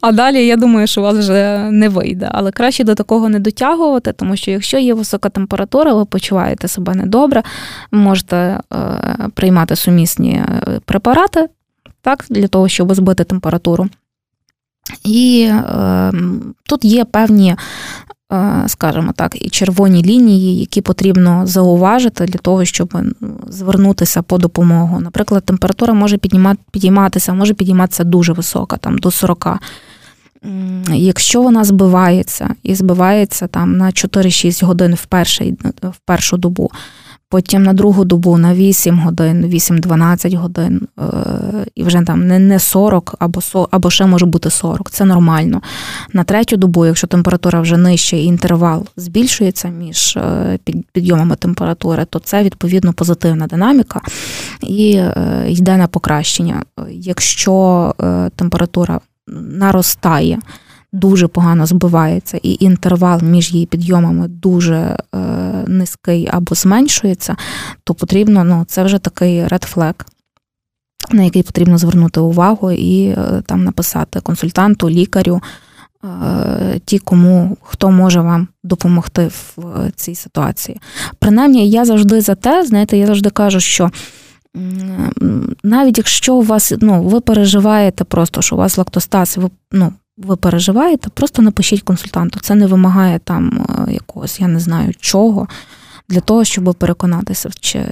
а 0.00 0.12
далі 0.12 0.46
я 0.46 0.56
думаю, 0.56 0.86
що 0.86 1.00
у 1.00 1.04
вас 1.04 1.16
вже 1.16 1.70
не 1.70 1.88
вийде. 1.88 2.28
Але 2.32 2.52
краще 2.52 2.84
до 2.84 2.94
такого 2.94 3.28
не 3.28 3.38
дотягувати, 3.38 4.12
тому 4.12 4.36
що 4.36 4.50
якщо 4.50 4.78
є 4.78 4.94
висока 4.94 5.28
температура, 5.28 5.94
ви 5.94 6.04
почуваєте 6.04 6.68
себе 6.68 6.94
недобре, 6.94 7.42
можете 7.90 8.36
е, 8.36 8.60
приймати 9.34 9.76
сумісні 9.76 10.32
е, 10.32 10.80
препарати 10.84 11.48
так, 12.02 12.24
для 12.30 12.48
того, 12.48 12.68
щоб 12.68 12.94
збити 12.94 13.24
температуру. 13.24 13.88
І 15.04 15.50
е, 15.50 16.12
тут 16.62 16.84
є 16.84 17.04
певні 17.04 17.56
скажімо 18.66 19.12
так, 19.16 19.46
і 19.46 19.50
червоні 19.50 20.02
лінії, 20.02 20.60
які 20.60 20.80
потрібно 20.80 21.46
зауважити 21.46 22.24
для 22.24 22.38
того, 22.38 22.64
щоб 22.64 22.98
звернутися 23.48 24.22
по 24.22 24.38
допомогу. 24.38 25.00
Наприклад, 25.00 25.44
температура 25.44 25.94
може 25.94 26.18
підійматися, 26.70 27.34
може 27.34 27.54
підійматися 27.54 28.04
дуже 28.04 28.32
висока, 28.32 28.76
там 28.76 28.98
до 28.98 29.10
40. 29.10 29.58
Якщо 30.92 31.42
вона 31.42 31.64
збивається 31.64 32.54
і 32.62 32.74
збивається 32.74 33.46
там 33.46 33.76
на 33.76 33.86
4-6 33.86 34.64
годин 34.64 34.94
в 34.94 35.06
в 35.82 35.98
першу 36.04 36.36
добу, 36.36 36.70
потім 37.28 37.62
на 37.62 37.72
другу 37.72 38.04
добу 38.04 38.38
на 38.38 38.54
8 38.54 38.98
годин, 38.98 39.44
8-12 39.44 40.36
годин, 40.36 40.88
е, 40.98 41.02
і 41.74 41.84
вже 41.84 42.02
там 42.02 42.26
не 42.26 42.38
не 42.38 42.58
40 42.58 43.14
або 43.18 43.40
або 43.70 43.90
ще 43.90 44.06
може 44.06 44.26
бути 44.26 44.50
40, 44.50 44.90
це 44.90 45.04
нормально. 45.04 45.62
На 46.12 46.24
третю 46.24 46.56
добу, 46.56 46.86
якщо 46.86 47.06
температура 47.06 47.60
вже 47.60 47.76
нижча 47.76 48.16
і 48.16 48.24
інтервал 48.24 48.86
збільшується 48.96 49.68
між 49.68 50.16
е, 50.16 50.58
підйомами 50.92 51.36
температури, 51.36 52.04
то 52.10 52.18
це 52.18 52.42
відповідно 52.42 52.92
позитивна 52.92 53.46
динаміка 53.46 54.00
і 54.62 54.92
е, 54.92 55.44
йде 55.48 55.76
на 55.76 55.86
покращення. 55.86 56.62
Якщо 56.90 57.94
температура 58.36 59.00
наростає, 59.26 60.38
дуже 60.92 61.28
погано 61.28 61.66
збивається, 61.66 62.40
і 62.42 62.56
інтервал 62.60 63.22
між 63.22 63.52
її 63.52 63.66
підйомами 63.66 64.28
дуже 64.28 64.98
е, 65.14 65.18
низький 65.66 66.28
або 66.32 66.54
зменшується, 66.54 67.36
то 67.84 67.94
потрібно, 67.94 68.44
ну, 68.44 68.64
це 68.68 68.84
вже 68.84 68.98
такий 68.98 69.42
flag, 69.44 69.94
на 71.10 71.22
який 71.22 71.42
потрібно 71.42 71.78
звернути 71.78 72.20
увагу 72.20 72.70
і 72.70 73.06
е, 73.06 73.42
там 73.46 73.64
написати 73.64 74.20
консультанту, 74.20 74.90
лікарю, 74.90 75.42
е, 76.04 76.80
ті, 76.84 76.98
кому 76.98 77.56
хто 77.62 77.90
може 77.90 78.20
вам 78.20 78.48
допомогти 78.64 79.30
в 79.56 79.90
цій 79.96 80.14
ситуації. 80.14 80.80
Принаймні, 81.18 81.70
я 81.70 81.84
завжди 81.84 82.20
за 82.20 82.34
те, 82.34 82.66
знаєте, 82.66 82.98
я 82.98 83.06
завжди 83.06 83.30
кажу, 83.30 83.60
що. 83.60 83.90
Навіть 85.62 85.98
якщо 85.98 86.34
у 86.34 86.42
вас 86.42 86.72
ну, 86.80 87.02
ви 87.02 87.20
переживаєте 87.20 88.04
просто, 88.04 88.42
що 88.42 88.56
у 88.56 88.58
вас 88.58 88.78
лактостаз, 88.78 89.36
ви 89.36 89.50
ну, 89.72 89.92
ви 90.18 90.36
переживаєте, 90.36 91.10
просто 91.14 91.42
напишіть 91.42 91.82
консультанту. 91.82 92.40
Це 92.40 92.54
не 92.54 92.66
вимагає 92.66 93.18
там 93.24 93.66
е, 93.88 93.92
якогось, 93.92 94.40
я 94.40 94.48
не 94.48 94.60
знаю 94.60 94.92
чого. 95.00 95.48
Для 96.10 96.20
того, 96.20 96.44
щоб 96.44 96.74
переконатися, 96.74 97.50
чи 97.60 97.84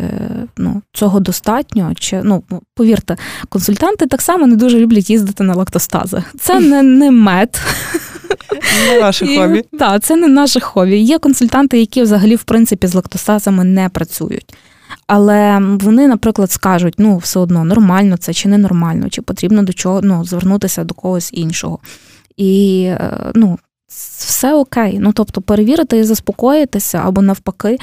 ну, 0.56 0.83
цього 0.92 1.21
достатньо, 1.21 1.92
чи 1.99 2.23
ну 2.23 2.42
повірте, 2.75 3.16
консультанти 3.49 4.06
так 4.06 4.23
само 4.23 4.47
не 4.47 4.56
дуже 4.56 4.78
люблять 4.78 5.11
їздити 5.11 5.45
на 5.45 5.54
лактостази. 5.54 6.23
Це 6.40 6.61
не 6.71 6.83
не 6.83 7.11
мед. 7.11 7.61
Не 8.88 9.00
наше 9.00 9.38
хобі. 9.38 9.64
Так, 9.78 10.02
це 10.02 10.16
не 10.16 10.28
наше 10.28 10.61
хобі. 10.61 10.97
Є 10.97 11.18
консультанти, 11.18 11.80
які 11.80 12.02
взагалі 12.02 12.37
в 12.37 12.42
принципі 12.42 12.87
з 12.87 12.95
лактостазами 12.95 13.64
не 13.64 13.88
працюють. 13.88 14.54
Але 15.06 15.59
вони, 15.80 16.09
наприклад, 16.09 16.50
скажуть, 16.50 16.95
ну, 16.99 17.16
все 17.16 17.38
одно 17.38 17.64
нормально 17.64 18.16
це 18.16 18.35
чи 18.35 18.49
не 18.49 18.59
нормально, 18.59 19.09
чи 19.11 19.23
потрібно 19.23 19.62
до 19.62 19.73
чого 19.73 20.00
ну, 20.02 20.25
звернутися 20.25 20.85
до 20.85 20.95
когось 20.95 21.30
іншого. 21.33 21.78
І 22.37 22.85
е, 22.85 23.33
ну, 23.35 23.59
все 23.88 24.55
окей. 24.55 24.99
Ну, 25.00 25.12
тобто, 25.12 25.40
перевірити 25.40 25.99
і 25.99 26.05
заспокоїтися 26.05 27.02
або 27.05 27.23
навпаки. 27.23 27.69
Е, 27.69 27.78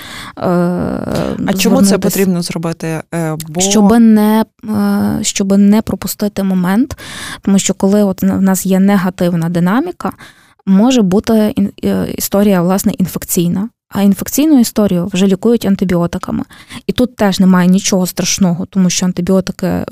а 1.47 1.53
чому 1.57 1.81
це 1.81 1.97
потрібно 1.97 2.41
зробити? 2.41 3.01
Е, 3.13 3.37
бо... 3.49 3.61
Щоб 3.61 3.99
не 3.99 4.45
щоб 5.21 5.57
не 5.57 5.81
пропустити 5.81 6.43
момент, 6.43 6.97
тому 7.41 7.59
що 7.59 7.73
коли 7.73 8.03
от 8.03 8.23
в 8.23 8.41
нас 8.41 8.65
є 8.65 8.79
негативна 8.79 9.49
динаміка, 9.49 10.11
може 10.65 11.01
бути 11.01 11.55
історія 12.17 12.61
власне 12.61 12.91
інфекційна. 12.91 13.69
А 13.93 14.01
інфекційну 14.01 14.59
історію 14.59 15.09
вже 15.13 15.27
лікують 15.27 15.65
антибіотиками. 15.65 16.43
І 16.87 16.91
тут 16.91 17.15
теж 17.15 17.39
немає 17.39 17.69
нічого 17.69 18.07
страшного, 18.07 18.65
тому 18.65 18.89
що 18.89 19.05
антибіотики 19.05 19.67
е, 19.67 19.85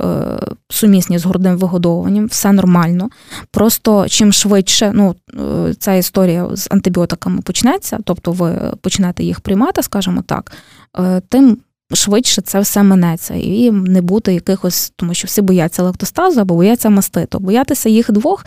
сумісні 0.70 1.17
з 1.17 1.25
грудним 1.25 1.58
вигодовуванням, 1.58 2.25
все 2.25 2.51
нормально. 2.51 3.10
Просто 3.51 4.08
чим 4.10 4.34
швидше 4.34 4.91
ну, 4.96 5.15
е, 5.34 5.74
ця 5.74 5.93
історія 5.93 6.48
з 6.53 6.67
антибіотиками 6.72 7.41
почнеться, 7.41 7.98
тобто 8.03 8.31
ви 8.31 8.74
почнете 8.81 9.24
їх 9.24 9.39
приймати, 9.39 9.84
скажімо 9.84 10.24
так, 10.27 10.51
е, 11.00 11.22
тим 11.29 11.58
швидше 11.93 12.41
це 12.41 12.60
все 12.60 12.83
минеться, 12.83 13.33
і 13.33 13.71
не 13.71 14.01
буде 14.01 14.33
якихось, 14.33 14.93
тому 14.95 15.13
що 15.13 15.27
всі 15.27 15.41
бояться 15.41 15.83
лактостазу 15.83 16.41
або 16.41 16.55
бояться 16.55 16.89
маститу. 16.89 17.39
Боятися 17.39 17.89
їх 17.89 18.12
двох 18.12 18.45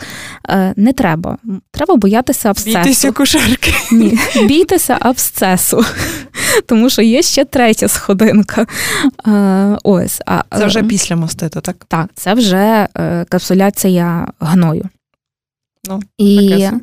е, 0.49 0.73
не 0.75 0.93
треба. 0.93 1.37
Треба 1.71 1.95
боятися 1.95 2.49
абсцесу. 2.49 2.77
Бійтеся 2.77 3.11
кушерки. 3.11 3.73
Ні, 3.91 4.19
бійтеся 4.47 4.97
абсцесу. 4.99 5.85
Тому 6.65 6.89
що 6.89 7.01
є 7.01 7.21
ще 7.21 7.45
третя 7.45 7.87
сходинка. 7.87 8.65
Е, 9.27 9.77
ось. 9.83 10.21
А, 10.25 10.57
Це 10.57 10.65
вже 10.65 10.83
після 10.83 11.15
маститу, 11.15 11.61
так? 11.61 11.85
Так, 11.87 12.09
це 12.15 12.33
вже 12.33 12.87
е, 12.97 13.25
капсуляція 13.29 14.27
гною. 14.39 14.89
Ну, 15.87 15.99
і 16.17 16.49
таке 16.49 16.73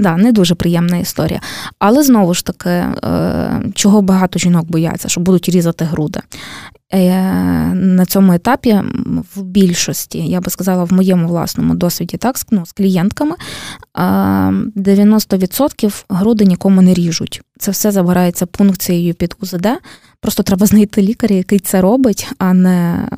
Да, 0.00 0.16
не 0.16 0.32
дуже 0.32 0.54
приємна 0.54 0.96
історія. 0.96 1.40
Але 1.78 2.02
знову 2.02 2.34
ж 2.34 2.44
таки, 2.44 2.70
е, 2.70 3.62
чого 3.74 4.02
багато 4.02 4.38
жінок 4.38 4.70
бояться, 4.70 5.08
що 5.08 5.20
будуть 5.20 5.48
різати 5.48 5.84
груди. 5.84 6.20
Е, 6.92 7.22
на 7.74 8.06
цьому 8.06 8.32
етапі 8.32 8.80
в 9.34 9.42
більшості, 9.42 10.18
я 10.18 10.40
би 10.40 10.50
сказала, 10.50 10.84
в 10.84 10.92
моєму 10.92 11.28
власному 11.28 11.74
досвіді, 11.74 12.16
так, 12.16 12.36
ну, 12.50 12.66
з 12.66 12.72
клієнтками 12.72 13.36
90% 13.94 16.04
груди 16.08 16.44
нікому 16.44 16.82
не 16.82 16.94
ріжуть. 16.94 17.42
Це 17.58 17.70
все 17.70 17.90
забирається 17.90 18.46
пункцією 18.46 19.14
під 19.14 19.36
УЗД. 19.40 19.66
Просто 20.20 20.42
треба 20.42 20.66
знайти 20.66 21.02
лікаря, 21.02 21.36
який 21.36 21.58
це 21.58 21.80
робить, 21.80 22.28
а 22.38 22.54
не 22.54 23.08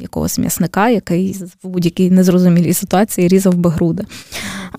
якогось 0.00 0.38
м'ясника, 0.38 0.88
який 0.88 1.32
в 1.62 1.68
будь-якій 1.68 2.10
незрозумілій 2.10 2.74
ситуації 2.74 3.28
різав 3.28 3.54
би 3.54 3.70
груди. 3.70 4.04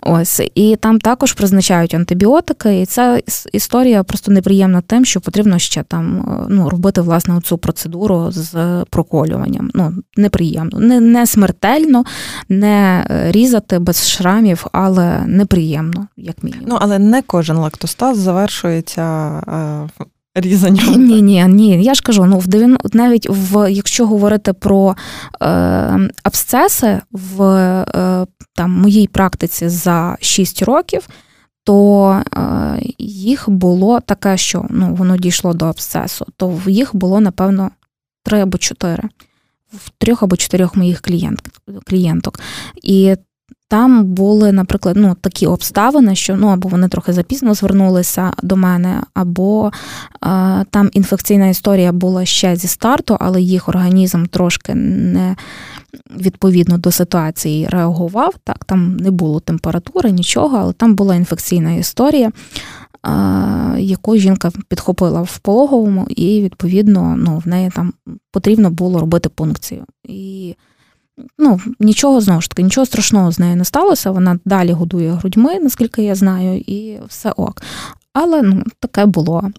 Ось 0.01 0.41
і 0.55 0.75
там 0.75 0.99
також 0.99 1.33
призначають 1.33 1.93
антибіотики, 1.93 2.81
і 2.81 2.85
ця 2.85 3.19
історія 3.51 4.03
просто 4.03 4.31
неприємна 4.31 4.81
тим, 4.81 5.05
що 5.05 5.21
потрібно 5.21 5.59
ще 5.59 5.83
там 5.83 6.19
е, 6.19 6.45
ну, 6.49 6.69
робити 6.69 7.01
власне 7.01 7.41
цю 7.41 7.57
процедуру 7.57 8.27
з 8.31 8.83
проколюванням. 8.89 9.71
Ну, 9.73 9.93
неприємно, 10.17 10.79
не 10.79 10.99
не 10.99 11.25
смертельно, 11.25 12.03
не 12.49 13.05
е, 13.09 13.31
різати 13.31 13.79
без 13.79 14.09
шрамів, 14.09 14.65
але 14.71 15.23
неприємно, 15.27 16.07
як 16.17 16.43
мінімум. 16.43 16.65
Ну 16.69 16.77
але 16.81 16.99
не 16.99 17.21
кожен 17.21 17.57
лактостаз 17.57 18.17
завершується 18.17 19.01
е, 19.99 20.03
різанням. 20.35 21.05
Ні, 21.05 21.21
ні, 21.21 21.45
ні. 21.47 21.83
Я 21.83 21.93
ж 21.93 22.01
кажу, 22.01 22.25
ну 22.25 22.39
в 22.39 22.47
90, 22.47 22.89
навіть 22.93 23.27
в 23.29 23.71
якщо 23.71 24.07
говорити 24.07 24.53
про 24.53 24.95
е, 25.41 25.45
абсцеси 26.23 27.01
в 27.11 27.43
е, 27.43 28.25
там 28.53 28.71
моїй 28.71 29.07
практиці 29.07 29.69
за 29.69 30.17
6 30.21 30.61
років. 30.61 31.07
То 31.63 32.11
е, 32.11 32.81
їх 32.99 33.49
було 33.49 33.99
таке, 33.99 34.37
що 34.37 34.65
ну, 34.69 34.95
воно 34.95 35.17
дійшло 35.17 35.53
до 35.53 35.65
абсцесу, 35.65 36.25
то 36.37 36.49
в 36.49 36.69
їх 36.69 36.95
було, 36.95 37.19
напевно, 37.19 37.71
три 38.23 38.41
або 38.41 38.57
чотири 38.57 39.09
в 39.73 39.89
трьох 39.97 40.23
або 40.23 40.37
чотирьох 40.37 40.75
моїх 40.75 41.01
клієнт, 41.01 41.41
клієнток. 41.85 42.39
І 42.83 43.15
там 43.69 44.05
були, 44.05 44.51
наприклад, 44.51 44.95
ну, 44.99 45.15
такі 45.21 45.47
обставини, 45.47 46.15
що 46.15 46.35
ну, 46.35 46.47
або 46.47 46.69
вони 46.69 46.87
трохи 46.87 47.13
запізно 47.13 47.53
звернулися 47.53 48.33
до 48.43 48.55
мене, 48.55 49.01
або 49.13 49.67
е, 49.67 49.71
там 50.71 50.89
інфекційна 50.93 51.47
історія 51.47 51.91
була 51.91 52.25
ще 52.25 52.55
зі 52.55 52.67
старту, 52.67 53.17
але 53.19 53.41
їх 53.41 53.69
організм 53.69 54.25
трошки 54.25 54.75
не 54.75 55.35
відповідно 56.19 56.77
до 56.77 56.91
ситуації 56.91 57.67
реагував. 57.67 58.33
Так, 58.43 58.65
Там 58.65 58.97
не 58.97 59.11
було 59.11 59.39
температури, 59.39 60.11
нічого, 60.11 60.57
але 60.57 60.73
там 60.73 60.95
була 60.95 61.15
інфекційна 61.15 61.71
історія. 61.71 62.31
Яку 63.77 64.17
жінка 64.17 64.51
підхопила 64.67 65.21
в 65.21 65.39
пологовому, 65.39 66.05
і, 66.09 66.41
відповідно, 66.41 67.15
ну, 67.17 67.41
в 67.45 67.47
неї 67.47 67.69
там 67.75 67.93
потрібно 68.31 68.69
було 68.69 68.99
робити 68.99 69.29
пункцію. 69.29 69.85
І 70.03 70.55
ну, 71.37 71.59
нічого 71.79 72.21
знову 72.21 72.41
ж 72.41 72.49
таки, 72.49 72.63
нічого 72.63 72.85
страшного 72.85 73.31
з 73.31 73.39
нею 73.39 73.55
не 73.55 73.65
сталося. 73.65 74.11
Вона 74.11 74.39
далі 74.45 74.71
годує 74.71 75.11
грудьми, 75.11 75.59
наскільки 75.59 76.03
я 76.03 76.15
знаю, 76.15 76.59
і 76.59 76.99
все 77.07 77.31
ок. 77.31 77.61
Але 78.13 78.41
ну, 78.41 78.63
таке 78.79 79.05
було. 79.05 79.51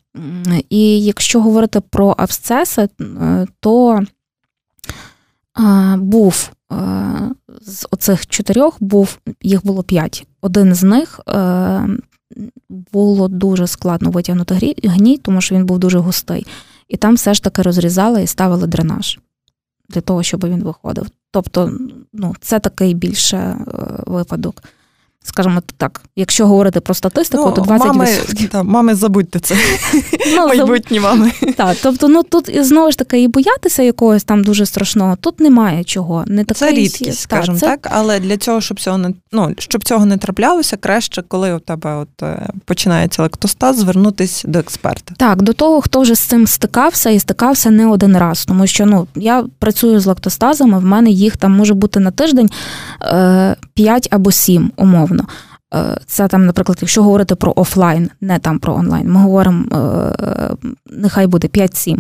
І 0.71 1.05
якщо 1.05 1.41
говорити 1.41 1.81
про 1.81 2.15
абсцеси, 2.19 2.89
е, 3.01 3.47
то 3.61 4.03
а, 5.55 5.97
був 5.99 6.51
а, 6.69 7.29
з 7.61 7.87
оцих 7.91 8.27
чотирьох 8.27 8.77
був, 8.81 9.19
їх 9.43 9.67
було 9.67 9.83
п'ять. 9.83 10.27
Один 10.41 10.75
з 10.75 10.83
них 10.83 11.21
а, 11.27 11.39
е, 11.39 11.99
було 12.93 13.29
дуже 13.29 13.67
складно 13.67 14.11
витягнути 14.11 14.75
гній, 14.85 15.19
тому 15.19 15.41
що 15.41 15.55
він 15.55 15.67
був 15.67 15.79
дуже 15.79 15.99
густий. 15.99 16.47
І 16.89 16.97
там 16.97 17.15
все 17.15 17.35
ж 17.35 17.43
таки 17.43 17.63
розрізали 17.63 18.23
і 18.23 18.27
ставили 18.27 18.67
дренаж 18.67 19.19
для 19.89 20.01
того, 20.01 20.23
щоб 20.23 20.45
він 20.45 20.63
виходив. 20.63 21.07
Тобто, 21.31 21.79
ну, 22.13 22.35
це 22.41 22.61
такий 22.61 22.95
більше 22.95 23.37
е, 23.37 23.57
випадок. 24.07 24.63
Скажімо 25.25 25.63
так, 25.77 26.03
якщо 26.17 26.47
говорити 26.47 26.81
про 26.81 26.95
статистику, 26.95 27.45
ну, 27.47 27.53
то 27.53 27.63
20%. 27.63 27.87
Мами, 27.87 28.09
та, 28.51 28.63
мами 28.63 28.95
забудьте 28.95 29.41
це. 29.41 29.57
Ну, 30.37 30.47
Майбутні 30.47 31.01
мами. 31.01 31.33
Так, 31.57 31.77
тобто, 31.83 32.09
ну 32.09 32.23
тут 32.23 32.65
знову 32.67 32.91
ж 32.91 32.99
таки 32.99 33.23
і 33.23 33.29
боятися 33.29 33.83
якогось 33.83 34.25
там 34.25 34.45
дуже 34.45 34.67
страшного, 34.67 35.17
тут 35.17 35.41
немає 35.41 35.85
чого. 35.85 36.25
Не 36.27 36.45
такий, 36.45 36.69
Це 36.69 36.75
рідкість, 36.75 37.21
скажімо 37.21 37.59
це... 37.59 37.67
так, 37.67 37.89
але 37.91 38.21
для 38.21 38.37
цього, 38.37 38.61
щоб 38.61 38.81
цього 38.81 38.99
не 38.99 39.11
ну, 39.33 39.55
щоб 39.59 39.85
цього 39.85 40.07
не 40.07 40.17
траплялося, 40.17 40.77
краще, 40.77 41.23
коли 41.29 41.55
у 41.55 41.59
тебе 41.59 41.95
от 41.95 42.23
е, 42.23 42.49
починається 42.65 43.23
лактостаз, 43.23 43.79
звернутися 43.79 44.49
до 44.49 44.59
експерта. 44.59 45.15
Так, 45.17 45.43
до 45.43 45.53
того, 45.53 45.81
хто 45.81 46.01
вже 46.01 46.15
з 46.15 46.21
цим 46.21 46.47
стикався 46.47 47.11
і 47.11 47.19
стикався 47.19 47.71
не 47.71 47.87
один 47.87 48.17
раз. 48.17 48.45
Тому 48.45 48.67
що 48.67 48.87
ну, 48.87 49.07
я 49.15 49.45
працюю 49.59 50.01
з 50.01 50.07
лактостазами, 50.07 50.79
в 50.79 50.85
мене 50.85 51.11
їх 51.11 51.37
там 51.37 51.53
може 51.53 51.75
бути 51.75 52.01
на 52.01 52.11
тиждень 52.11 52.51
5 53.81 54.07
е, 54.07 54.17
або 54.17 54.33
7, 54.33 54.71
умовно. 54.77 55.25
Е, 55.75 55.97
це 56.07 56.29
там, 56.29 56.47
наприклад, 56.47 56.79
якщо 56.81 57.03
говорити 57.03 57.35
про 57.35 57.53
офлайн, 57.57 58.11
не 58.21 58.39
там 58.39 58.59
про 58.59 58.75
онлайн, 58.75 59.13
ми 59.13 59.21
говоримо, 59.21 59.65
е, 59.73 60.51
нехай 60.91 61.27
буде 61.27 61.49
5-7. 61.49 61.99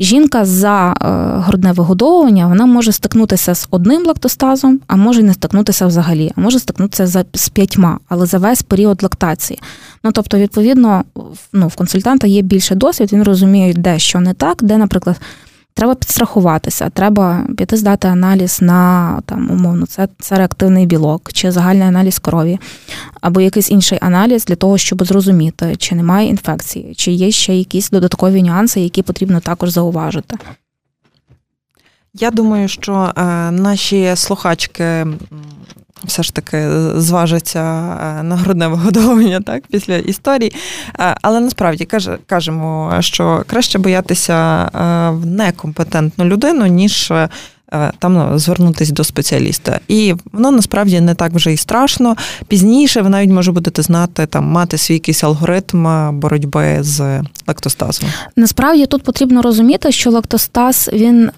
Жінка 0.00 0.44
за 0.44 0.90
е, 0.92 1.06
грудне 1.40 1.72
вигодовування 1.72 2.46
вона 2.46 2.66
може 2.66 2.92
стикнутися 2.92 3.54
з 3.54 3.68
одним 3.70 4.06
лактостазом, 4.06 4.80
а 4.86 4.96
може 4.96 5.22
не 5.22 5.34
стикнутися 5.34 5.86
взагалі, 5.86 6.32
а 6.36 6.40
може 6.40 6.58
стикнутися 6.58 7.24
з 7.34 7.48
п'ятьма, 7.48 7.98
але 8.08 8.26
за 8.26 8.38
весь 8.38 8.62
період 8.62 9.02
лактації. 9.02 9.60
Ну 10.04 10.12
тобто, 10.12 10.38
відповідно, 10.38 11.04
ну, 11.52 11.68
в 11.68 11.74
консультанта 11.74 12.26
є 12.26 12.42
більше 12.42 12.74
досвід, 12.74 13.12
він 13.12 13.22
розуміє, 13.22 13.74
де 13.74 13.98
що 13.98 14.20
не 14.20 14.34
так, 14.34 14.62
де, 14.62 14.78
наприклад. 14.78 15.20
Треба 15.74 15.94
підстрахуватися, 15.94 16.90
треба 16.90 17.46
піти 17.56 17.76
здати 17.76 18.08
аналіз 18.08 18.58
на 18.62 19.20
там, 19.26 19.50
умовно, 19.50 19.86
це, 19.86 20.08
це 20.18 20.36
реактивний 20.36 20.86
білок, 20.86 21.32
чи 21.32 21.50
загальний 21.50 21.88
аналіз 21.88 22.18
крові, 22.18 22.58
або 23.20 23.40
якийсь 23.40 23.70
інший 23.70 23.98
аналіз 24.02 24.44
для 24.44 24.56
того, 24.56 24.78
щоб 24.78 25.04
зрозуміти, 25.04 25.76
чи 25.76 25.94
немає 25.94 26.28
інфекції, 26.28 26.94
чи 26.94 27.12
є 27.12 27.30
ще 27.30 27.56
якісь 27.56 27.90
додаткові 27.90 28.42
нюанси, 28.42 28.80
які 28.80 29.02
потрібно 29.02 29.40
також 29.40 29.70
зауважити. 29.70 30.36
Я 32.14 32.30
думаю, 32.30 32.68
що 32.68 33.12
е, 33.16 33.22
наші 33.50 34.12
слухачки 34.16 35.06
все 36.04 36.22
ж 36.22 36.34
таки 36.34 36.68
зважиться 36.96 37.60
е, 37.60 38.22
на 38.22 38.36
грудне 38.36 38.68
вигодовування 38.68 39.40
так, 39.40 39.62
після 39.70 39.96
історії. 39.96 40.52
Е, 41.00 41.16
але 41.22 41.40
насправді 41.40 41.88
кажемо, 42.26 42.96
що 43.00 43.44
краще 43.46 43.78
боятися 43.78 44.34
е, 44.74 45.10
в 45.10 45.26
некомпетентну 45.26 46.24
людину, 46.24 46.66
ніж 46.66 47.12
там 47.98 48.14
ну, 48.14 48.38
звернутися 48.38 48.92
до 48.92 49.04
спеціаліста. 49.04 49.80
І 49.88 50.14
воно 50.32 50.50
насправді 50.50 51.00
не 51.00 51.14
так 51.14 51.32
вже 51.32 51.52
і 51.52 51.56
страшно. 51.56 52.16
Пізніше 52.48 53.02
ви 53.02 53.08
навіть 53.08 53.30
може 53.30 53.52
будете 53.52 53.82
знати, 53.82 54.26
там 54.26 54.44
мати 54.44 54.78
свій 54.78 54.94
якийсь 54.94 55.24
алгоритм 55.24 55.86
боротьби 56.20 56.78
з 56.80 57.22
лактостазом. 57.46 58.08
Насправді 58.36 58.86
тут 58.86 59.02
потрібно 59.02 59.42
розуміти, 59.42 59.92
що 59.92 60.10
лактостаз 60.10 60.90
він 60.92 61.30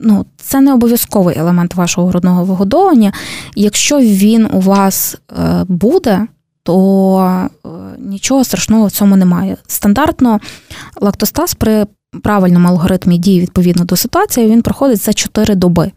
ну, 0.00 0.26
це 0.36 0.60
не 0.60 0.74
обов'язковий 0.74 1.38
елемент 1.38 1.74
вашого 1.74 2.08
грудного 2.08 2.44
вигодовування. 2.44 3.12
Якщо 3.56 3.98
він 3.98 4.48
у 4.52 4.60
вас 4.60 5.16
е, 5.38 5.64
буде, 5.68 6.26
то 6.62 7.48
е, 7.64 7.68
нічого 7.98 8.44
страшного 8.44 8.86
в 8.86 8.90
цьому 8.90 9.16
немає. 9.16 9.56
Стандартно 9.66 10.40
лактостаз 11.00 11.54
при 11.54 11.86
правильному 12.22 12.68
алгоритмі 12.68 13.18
дії 13.18 13.40
відповідно 13.40 13.84
до 13.84 13.96
ситуації 13.96 14.50
він 14.50 14.62
проходить 14.62 15.02
за 15.02 15.12
4 15.12 15.54
доби. 15.54 15.92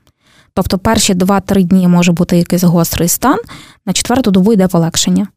Тобто 0.53 0.77
перші 0.77 1.13
2-3 1.13 1.63
дні 1.63 1.87
може 1.87 2.11
бути 2.11 2.37
якийсь 2.37 2.63
гострий 2.63 3.07
стан, 3.07 3.37
на 3.85 3.93
четверту 3.93 4.31
добу 4.31 4.53
йде 4.53 4.67
полегшення 4.67 5.27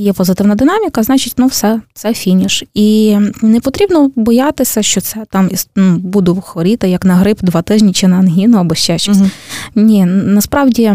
є 0.00 0.12
позитивна 0.12 0.54
динаміка, 0.54 1.02
значить, 1.02 1.34
ну 1.36 1.46
все, 1.46 1.80
це 1.94 2.14
фініш. 2.14 2.64
І 2.74 3.18
не 3.42 3.60
потрібно 3.60 4.10
боятися, 4.16 4.82
що 4.82 5.00
це 5.00 5.24
там 5.30 5.50
ну, 5.76 5.98
буду 5.98 6.40
хворіти 6.40 6.88
як 6.88 7.04
на 7.04 7.14
грип 7.14 7.38
два 7.42 7.62
тижні 7.62 7.92
чи 7.92 8.08
на 8.08 8.16
ангіну 8.16 8.58
або 8.58 8.74
ще 8.74 8.98
щось. 8.98 9.18
Угу. 9.18 9.30
Ні, 9.74 10.04
насправді 10.06 10.92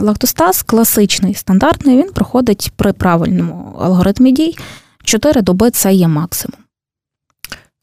лактостаз 0.00 0.62
класичний, 0.62 1.34
стандартний, 1.34 1.96
він 1.96 2.12
проходить 2.12 2.72
при 2.76 2.92
правильному 2.92 3.76
алгоритмі 3.80 4.32
дій. 4.32 4.56
Чотири 5.04 5.42
доби 5.42 5.70
це 5.70 5.92
є 5.92 6.08
максимум. 6.08 6.58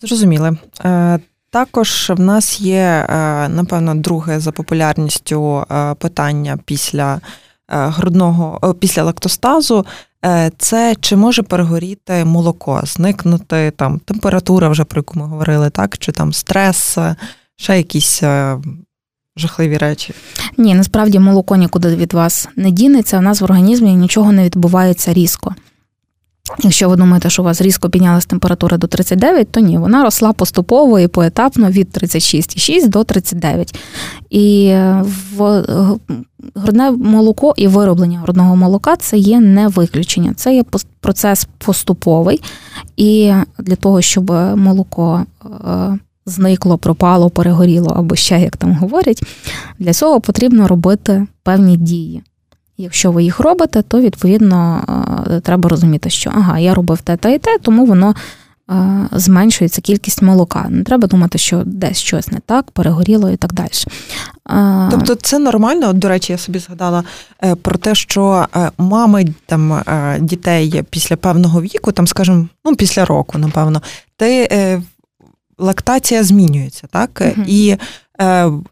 Зрозуміло. 0.02 0.58
Е, 0.86 1.20
також 1.50 2.12
в 2.16 2.20
нас 2.20 2.62
є, 2.62 3.08
е, 3.10 3.50
напевно, 3.50 3.96
друге 3.96 4.40
за 4.40 4.52
популярністю 4.52 5.66
е, 5.72 5.94
питання 5.94 6.58
після 6.66 7.22
грудного 7.68 8.76
після 8.80 9.04
лактостазу. 9.04 9.86
Е, 10.26 10.52
це 10.58 10.96
чи 11.02 11.16
може 11.16 11.44
перегоріти 11.44 12.26
молоко, 12.26 12.82
зникнути 12.84 13.72
там 13.72 14.00
температура, 14.00 14.70
вже 14.70 14.84
про 14.84 15.00
яку 15.00 15.20
ми 15.20 15.26
говорили, 15.26 15.70
так? 15.70 15.98
Чи 15.98 16.12
там 16.12 16.34
стрес, 16.34 16.98
ще 17.56 17.78
якісь 17.78 18.24
е, 18.24 18.58
жахливі 19.38 19.78
речі? 19.78 20.14
Ні, 20.58 20.76
насправді 20.76 21.20
молоко 21.20 21.56
нікуди 21.56 21.96
від 21.96 22.14
вас 22.14 22.50
не 22.56 22.72
дінеться, 22.72 23.18
у 23.18 23.22
нас 23.22 23.42
в 23.42 23.44
організмі 23.44 23.94
нічого 23.94 24.32
не 24.32 24.44
відбувається 24.44 25.14
різко. 25.14 25.56
Якщо 26.60 26.90
ви 26.90 26.96
думаєте, 26.96 27.30
що 27.30 27.42
у 27.42 27.46
вас 27.46 27.62
різко 27.62 27.90
піднялася 27.90 28.28
температура 28.28 28.78
до 28.78 28.88
39, 28.88 29.52
то 29.52 29.60
ні, 29.60 29.78
вона 29.78 30.04
росла 30.04 30.34
поступово 30.34 31.00
і 31.00 31.08
поетапно 31.08 31.70
від 31.70 31.88
36,6 31.88 32.90
до 32.90 33.04
39. 33.04 33.80
І 34.30 34.66
е, 34.66 35.04
в 35.36 35.44
е, 35.44 35.64
грудне 36.56 36.92
молоко 36.92 37.54
і 37.58 37.68
вироблення 37.68 38.20
грудного 38.20 38.56
молока 38.56 38.96
це 38.96 39.18
є 39.18 39.40
не 39.40 39.68
виключення, 39.68 40.34
це 40.36 40.56
є 40.56 40.64
процес 41.00 41.48
поступовий. 41.58 42.42
І 42.98 43.34
для 43.60 43.76
того, 43.76 44.02
щоб 44.02 44.32
молоко 44.56 45.26
е, 45.46 45.98
зникло, 46.26 46.78
пропало, 46.78 47.30
перегоріло 47.30 47.94
або 47.96 48.16
ще 48.16 48.42
як 48.42 48.58
там 48.58 48.74
говорять, 48.74 49.22
для 49.80 49.94
цього 49.94 50.22
потрібно 50.22 50.68
робити 50.68 51.28
певні 51.44 51.78
дії. 51.78 52.24
Якщо 52.78 53.12
ви 53.12 53.24
їх 53.24 53.40
робите, 53.40 53.82
то 53.82 54.02
відповідно 54.02 54.84
треба 55.44 55.70
розуміти, 55.70 56.10
що 56.10 56.32
ага, 56.34 56.60
я 56.60 56.74
робив 56.74 57.02
те 57.02 57.18
та 57.18 57.30
і 57.30 57.40
те, 57.40 57.58
тому 57.62 57.86
воно 57.86 58.16
е, 58.72 58.74
зменшується 59.12 59.82
кількість 59.82 60.22
молока. 60.22 60.66
Не 60.70 60.84
треба 60.84 61.08
думати, 61.08 61.38
що 61.38 61.64
десь 61.66 61.98
щось 61.98 62.32
не 62.32 62.40
так, 62.46 62.72
перегоріло 62.72 63.30
і 63.30 63.36
так 63.36 63.54
далі. 63.54 63.70
Е, 64.50 64.88
тобто 64.92 65.16
це 65.16 65.40
нормально. 65.40 65.90
От, 65.90 66.00
До 66.00 66.08
речі, 66.10 66.32
я 66.32 66.38
собі 66.38 66.60
згадала 66.60 67.04
про 67.62 67.78
те, 67.78 67.96
що 67.96 68.46
мами 68.78 69.26
там 69.46 69.82
дітей 70.20 70.84
після 70.90 71.16
певного 71.16 71.62
віку, 71.62 71.92
там, 71.92 72.08
скажімо, 72.08 72.48
ну 72.66 72.76
після 72.76 73.06
року, 73.06 73.38
напевно, 73.38 73.82
ти 74.18 74.50
лактація 75.58 76.24
змінюється, 76.24 76.88
так? 76.92 77.22
Угу. 77.22 77.46
І 77.48 77.70
Е, 77.72 77.78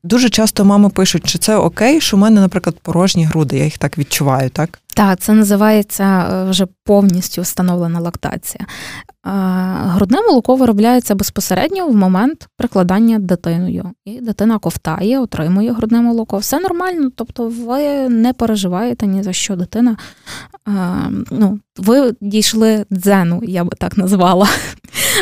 дуже 0.04 0.30
часто 0.30 0.66
мами 0.66 0.90
пишуть, 0.90 1.28
чи 1.28 1.38
це 1.38 1.56
окей, 1.56 2.02
що 2.02 2.18
в 2.18 2.20
мене, 2.20 2.42
наприклад, 2.42 2.76
порожні 2.82 3.26
груди, 3.26 3.58
я 3.58 3.64
їх 3.64 3.78
так 3.78 3.98
відчуваю, 3.98 4.50
так? 4.50 4.80
Так, 4.96 5.20
це 5.20 5.34
називається 5.34 6.04
е, 6.04 6.50
вже 6.50 6.68
повністю 6.86 7.42
встановлена 7.42 8.00
лактація. 8.00 8.66
Е, 8.66 9.30
Грудне 9.88 10.18
молоко 10.22 10.56
виробляється 10.56 11.16
безпосередньо 11.16 11.88
в 11.88 11.96
момент 11.96 12.48
прикладання 12.58 13.20
дитиною. 13.20 13.92
І 14.06 14.22
дитина 14.22 14.60
ковтає, 14.60 15.20
отримує 15.20 15.74
грудне 15.74 16.02
молоко. 16.02 16.38
Все 16.38 16.60
нормально, 16.60 17.10
тобто 17.16 17.48
ви 17.48 18.10
не 18.10 18.34
переживаєте 18.34 19.08
ні 19.08 19.24
за 19.24 19.34
що 19.34 19.56
дитина. 19.56 19.98
ну, 21.32 21.60
Ви 21.78 22.14
дійшли 22.22 22.86
дзену, 22.92 23.42
я 23.44 23.64
би 23.64 23.72
так 23.80 23.98
назвала. 23.98 24.48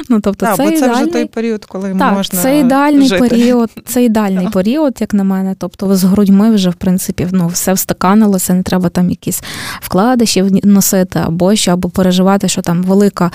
Ну, 0.10 0.20
тобто, 0.20 0.46
так, 0.46 0.56
це 0.56 0.64
бо 0.64 0.70
це 0.70 0.78
ідеальний... 0.78 1.04
вже 1.04 1.12
той 1.12 1.26
період, 1.26 1.66
коли 1.66 1.96
так, 1.96 2.14
можна. 2.14 2.40
Це 2.40 2.60
ідеальний 2.60 3.08
жити. 3.08 3.28
період, 3.30 3.70
це 3.86 4.04
ідеальний 4.04 4.48
період, 4.48 4.98
як 5.00 5.14
на 5.14 5.24
мене. 5.24 5.56
Тобто 5.58 5.96
з 5.96 6.04
грудьми 6.04 6.52
вже, 6.52 6.70
в 6.70 6.76
принципі, 6.76 7.28
ну, 7.32 7.48
все 7.48 7.74
встаканилося, 7.74 8.54
не 8.54 8.64
треба 8.64 8.90
там 8.90 9.10
якісь 9.10 9.44
вкладиші 9.82 10.44
носити, 10.64 11.20
або 11.24 11.56
що, 11.56 11.72
або 11.72 11.90
переживати, 11.90 12.48
що 12.48 12.62
там 12.62 12.84
велика 12.84 13.32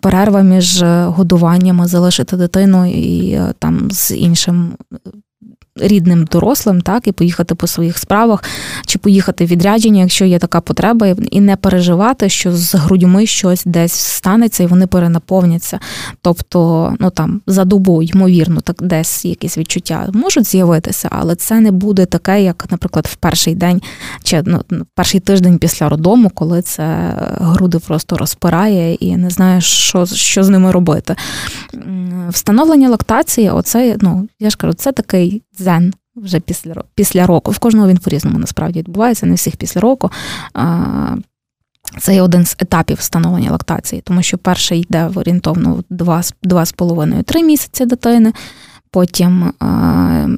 перерва 0.00 0.42
між 0.42 0.82
годуваннями 1.06 1.86
залишити 1.86 2.36
дитину 2.36 2.90
і 2.90 3.30
е, 3.30 3.54
там 3.58 3.90
з 3.90 4.10
іншим 4.10 4.72
рідним 5.80 6.24
дорослим, 6.24 6.80
так, 6.80 7.06
і 7.06 7.12
поїхати 7.12 7.54
по 7.54 7.66
своїх 7.66 7.98
справах, 7.98 8.44
чи 8.86 8.98
поїхати 8.98 9.44
в 9.44 9.48
відрядження, 9.48 10.00
якщо 10.00 10.24
є 10.24 10.38
така 10.38 10.60
потреба, 10.60 11.06
і 11.30 11.40
не 11.40 11.56
переживати, 11.56 12.28
що 12.28 12.52
з 12.52 12.74
грудьми 12.74 13.26
щось 13.26 13.62
десь 13.64 13.92
станеться 13.92 14.62
і 14.62 14.66
вони 14.66 14.86
перенаповняться. 14.86 15.80
Тобто, 16.22 16.94
ну 17.00 17.10
там 17.10 17.40
за 17.46 17.64
добу, 17.64 18.02
ймовірно, 18.02 18.60
так 18.60 18.82
десь 18.82 19.24
якісь 19.24 19.58
відчуття 19.58 20.08
можуть 20.12 20.46
з'явитися, 20.46 21.08
але 21.12 21.34
це 21.34 21.60
не 21.60 21.70
буде 21.70 22.06
таке, 22.06 22.42
як, 22.42 22.66
наприклад, 22.70 23.06
в 23.06 23.16
перший 23.16 23.54
день 23.54 23.82
чи 24.22 24.42
ну, 24.46 24.62
перший 24.94 25.20
тиждень 25.20 25.58
після 25.58 25.88
родому, 25.88 26.30
коли 26.34 26.62
це 26.62 27.14
груди 27.40 27.78
просто 27.78 28.16
розпирає 28.16 28.94
і 28.94 29.16
не 29.16 29.30
знаєш, 29.30 29.64
що 29.64 30.06
що 30.06 30.44
з 30.44 30.48
ними 30.48 30.72
робити. 30.72 31.16
Встановлення 32.28 32.88
лактації, 32.88 33.50
оце, 33.50 33.96
ну 34.00 34.28
я 34.40 34.50
ж 34.50 34.56
кажу, 34.56 34.72
це 34.72 34.92
такий 34.92 35.42
дзен 35.70 35.94
вже 36.16 36.40
після 36.40 36.74
після 36.94 37.26
року. 37.26 37.50
В 37.50 37.58
кожного 37.58 37.88
він 37.88 37.98
по-різному 37.98 38.38
насправді 38.38 38.78
відбувається, 38.78 39.26
не 39.26 39.34
всіх 39.34 39.56
після 39.56 39.80
року. 39.80 40.10
Це 41.98 42.14
є 42.14 42.22
один 42.22 42.44
з 42.44 42.56
етапів 42.58 42.96
встановлення 42.96 43.50
лактації, 43.50 44.02
тому 44.04 44.22
що 44.22 44.38
перший 44.38 44.80
йде 44.80 45.10
орієнтовно 45.14 45.84
2,5-3 45.90 47.42
місяці 47.42 47.86
дитини. 47.86 48.32
Потім 48.92 49.52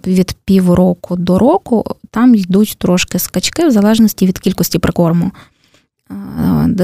від 0.06 0.36
півроку 0.44 1.16
до 1.16 1.38
року 1.38 1.84
там 2.10 2.34
йдуть 2.34 2.76
трошки 2.78 3.18
скачки 3.18 3.66
в 3.66 3.70
залежності 3.70 4.26
від 4.26 4.38
кількості 4.38 4.78
прикорму 4.78 5.30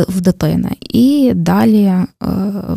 в 0.08 0.20
дитини. 0.20 0.70
І 0.80 1.32
далі 1.34 1.82
е, 1.84 2.06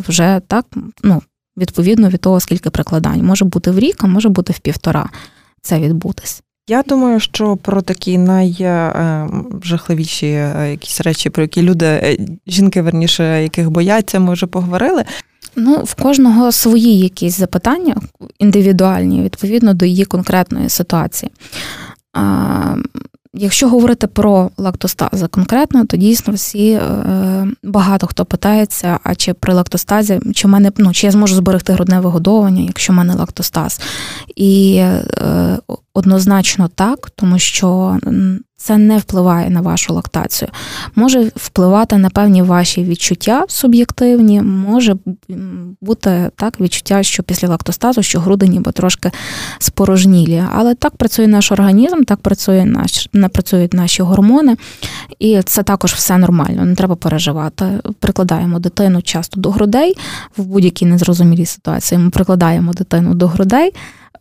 вже 0.08 0.40
так, 0.48 0.66
ну, 1.02 1.22
відповідно 1.56 2.08
від 2.08 2.20
того, 2.20 2.40
скільки 2.40 2.70
прикладань. 2.70 3.24
Може 3.24 3.44
бути 3.44 3.70
в 3.70 3.78
рік, 3.78 3.96
а 4.04 4.06
може 4.06 4.28
бути 4.28 4.52
в 4.52 4.58
півтора 4.58 5.10
це 5.62 5.78
відбутись. 5.78 6.42
Я 6.68 6.82
думаю, 6.82 7.20
що 7.20 7.56
про 7.56 7.82
такі 7.82 8.18
найжахливіші 8.18 10.26
е, 10.26 10.70
якісь 10.70 11.00
речі, 11.00 11.30
про 11.30 11.42
які 11.42 11.62
люди, 11.62 11.86
е, 11.86 12.16
жінки 12.46 12.82
верніше, 12.82 13.42
яких 13.42 13.70
бояться, 13.70 14.20
ми 14.20 14.32
вже 14.32 14.46
поговорили. 14.46 15.04
Ну, 15.56 15.82
в 15.84 15.94
кожного 15.94 16.52
свої 16.52 16.98
якісь 16.98 17.38
запитання 17.38 17.96
індивідуальні 18.38 19.22
відповідно 19.22 19.74
до 19.74 19.84
її 19.84 20.04
конкретної 20.04 20.68
ситуації. 20.68 21.32
Якщо 23.34 23.68
говорити 23.68 24.06
про 24.06 24.50
лактостази 24.56 25.26
конкретно, 25.26 25.86
то 25.86 25.96
дійсно 25.96 26.34
всі 26.34 26.70
е, 26.70 27.46
багато 27.62 28.06
хто 28.06 28.24
питається, 28.24 28.98
а 29.04 29.14
чи 29.14 29.34
при 29.34 29.54
лактостазі, 29.54 30.20
чи 30.34 30.48
мене 30.48 30.72
ну, 30.78 30.92
чи 30.92 31.06
я 31.06 31.10
зможу 31.10 31.34
зберегти 31.34 31.72
грудне 31.72 32.00
вигодовування, 32.00 32.62
якщо 32.62 32.92
в 32.92 32.96
мене 32.96 33.14
лактостаз. 33.14 33.80
І 34.36 34.74
е, 34.76 35.58
однозначно 35.94 36.68
так, 36.68 37.10
тому 37.16 37.38
що 37.38 37.98
це 38.62 38.78
не 38.78 38.98
впливає 38.98 39.50
на 39.50 39.60
вашу 39.60 39.94
лактацію. 39.94 40.50
Може 40.94 41.30
впливати 41.36 41.96
на 41.98 42.10
певні 42.10 42.42
ваші 42.42 42.84
відчуття 42.84 43.44
суб'єктивні, 43.48 44.42
може 44.42 44.96
бути 45.80 46.30
так 46.36 46.60
відчуття, 46.60 47.02
що 47.02 47.22
після 47.22 47.48
лактостазу, 47.48 48.02
що 48.02 48.20
груди 48.20 48.48
ніби 48.48 48.72
трошки 48.72 49.10
спорожнілі. 49.58 50.44
Але 50.54 50.74
так 50.74 50.96
працює 50.96 51.26
наш 51.26 51.52
організм, 51.52 52.02
так 52.02 52.20
працює 52.20 52.64
наш, 52.64 53.08
працюють 53.32 53.74
наші 53.74 54.02
гормони, 54.02 54.56
і 55.18 55.42
це 55.42 55.62
також 55.62 55.92
все 55.92 56.18
нормально, 56.18 56.64
не 56.64 56.74
треба 56.74 56.96
переживати. 56.96 57.64
Прикладаємо 58.00 58.58
дитину 58.58 59.02
часто 59.02 59.40
до 59.40 59.50
грудей 59.50 59.94
в 60.36 60.44
будь-якій 60.44 60.86
незрозумілій 60.86 61.46
ситуації. 61.46 61.98
Ми 61.98 62.10
прикладаємо 62.10 62.72
дитину 62.72 63.14
до 63.14 63.26
грудей. 63.26 63.72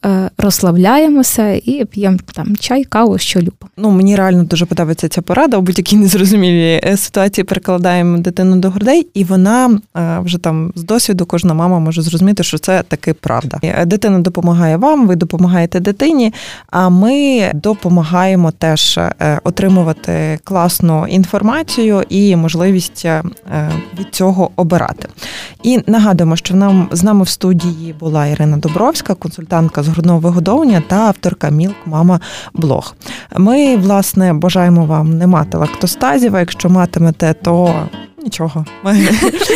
Е, 0.06 0.30
розслабляємося 0.38 1.54
і 1.54 1.86
п'ємо 1.86 2.18
там 2.34 2.56
чай, 2.56 2.84
каву, 2.84 3.18
що 3.18 3.40
любимо. 3.40 3.70
Ну 3.78 3.92
мені 3.92 4.16
реально 4.16 4.44
дуже 4.44 4.66
подобається 4.66 5.10
ця 5.10 5.22
порада. 5.22 5.58
У 5.58 5.62
будь-якій 5.62 5.96
незрозумілій 5.96 6.82
е, 6.84 6.98
ситуації 6.98 7.46
перекладаємо 7.46 8.18
дитину 8.18 8.56
до 8.56 8.70
грудей, 8.70 9.08
і 9.14 9.24
вона 9.24 9.80
е, 9.98 10.20
вже 10.20 10.38
там 10.38 10.72
з 10.76 10.84
досвіду 10.84 11.26
кожна 11.26 11.54
мама 11.54 11.80
може 11.80 12.02
зрозуміти, 12.02 12.44
що 12.44 12.58
це 12.58 12.84
таки 12.84 13.14
правда. 13.14 13.60
Дитина 13.86 14.20
допомагає 14.20 14.78
вам, 14.78 15.08
ви 15.08 15.16
допомагаєте 15.16 15.80
дитині. 15.80 16.34
А 16.70 16.90
ми 16.90 17.52
допомагаємо 17.54 18.52
теж 18.52 19.00
отримувати 19.44 20.40
класну 20.44 21.08
інформацію 21.08 22.04
і 22.10 22.36
можливість 22.36 23.06
від 24.00 24.08
цього 24.12 24.52
обирати. 24.56 25.08
І 25.64 25.80
нагадуємо, 25.88 26.36
що 26.36 26.56
нам 26.56 26.90
з 26.92 27.04
нами 27.04 27.24
в 27.24 27.30
студії 27.30 27.96
була 28.00 28.28
Ірина 28.28 28.58
Добровська, 28.58 29.16
консультантка 29.16 29.84
з 29.84 29.91
грудного 29.92 30.20
вигодовування 30.20 30.84
та 30.88 30.96
авторка 30.96 31.50
Мілк 31.50 31.76
Мама 31.86 32.20
Блог. 32.54 32.96
Ми, 33.38 33.78
власне, 33.78 34.34
бажаємо 34.34 34.86
вам 34.86 35.18
не 35.18 35.28
мати 35.28 35.58
лактостазів, 35.58 36.36
а 36.36 36.40
якщо 36.40 36.70
матимете, 36.70 37.36
то. 37.42 37.74
Нічого, 38.24 38.66
ми 38.84 39.10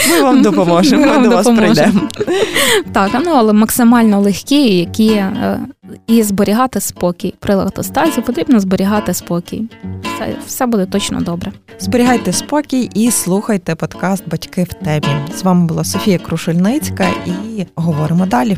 ми 0.10 0.22
вам 0.22 0.42
допоможемо. 0.42 1.06
Ми, 1.06 1.18
ми 1.18 1.28
до 1.28 1.36
вас 1.36 1.48
прийдемо. 1.48 2.02
Так, 2.94 3.12
ну 3.26 3.32
але 3.36 3.54
максимально 3.54 4.20
легкі, 4.20 4.78
які 4.78 5.08
е, 5.10 5.60
і 6.08 6.24
зберігати 6.24 6.80
спокій. 6.80 7.34
При 7.40 7.56
лактостазі 7.56 8.22
потрібно 8.22 8.60
зберігати 8.60 9.14
спокій. 9.14 9.64
Все, 10.02 10.36
Все 10.46 10.66
буде 10.66 10.86
точно 10.86 11.22
добре. 11.22 11.52
Зберігайте 11.80 12.34
спокій 12.34 12.90
і 12.94 13.12
слухайте 13.12 13.76
подкаст 13.76 14.24
Батьки 14.30 14.64
в 14.64 14.74
темі. 14.74 15.16
З 15.36 15.44
вами 15.44 15.66
була 15.66 15.84
Софія 15.84 16.18
Крушельницька 16.18 17.08
і 17.26 17.66
говоримо 17.76 18.26
далі. 18.26 18.58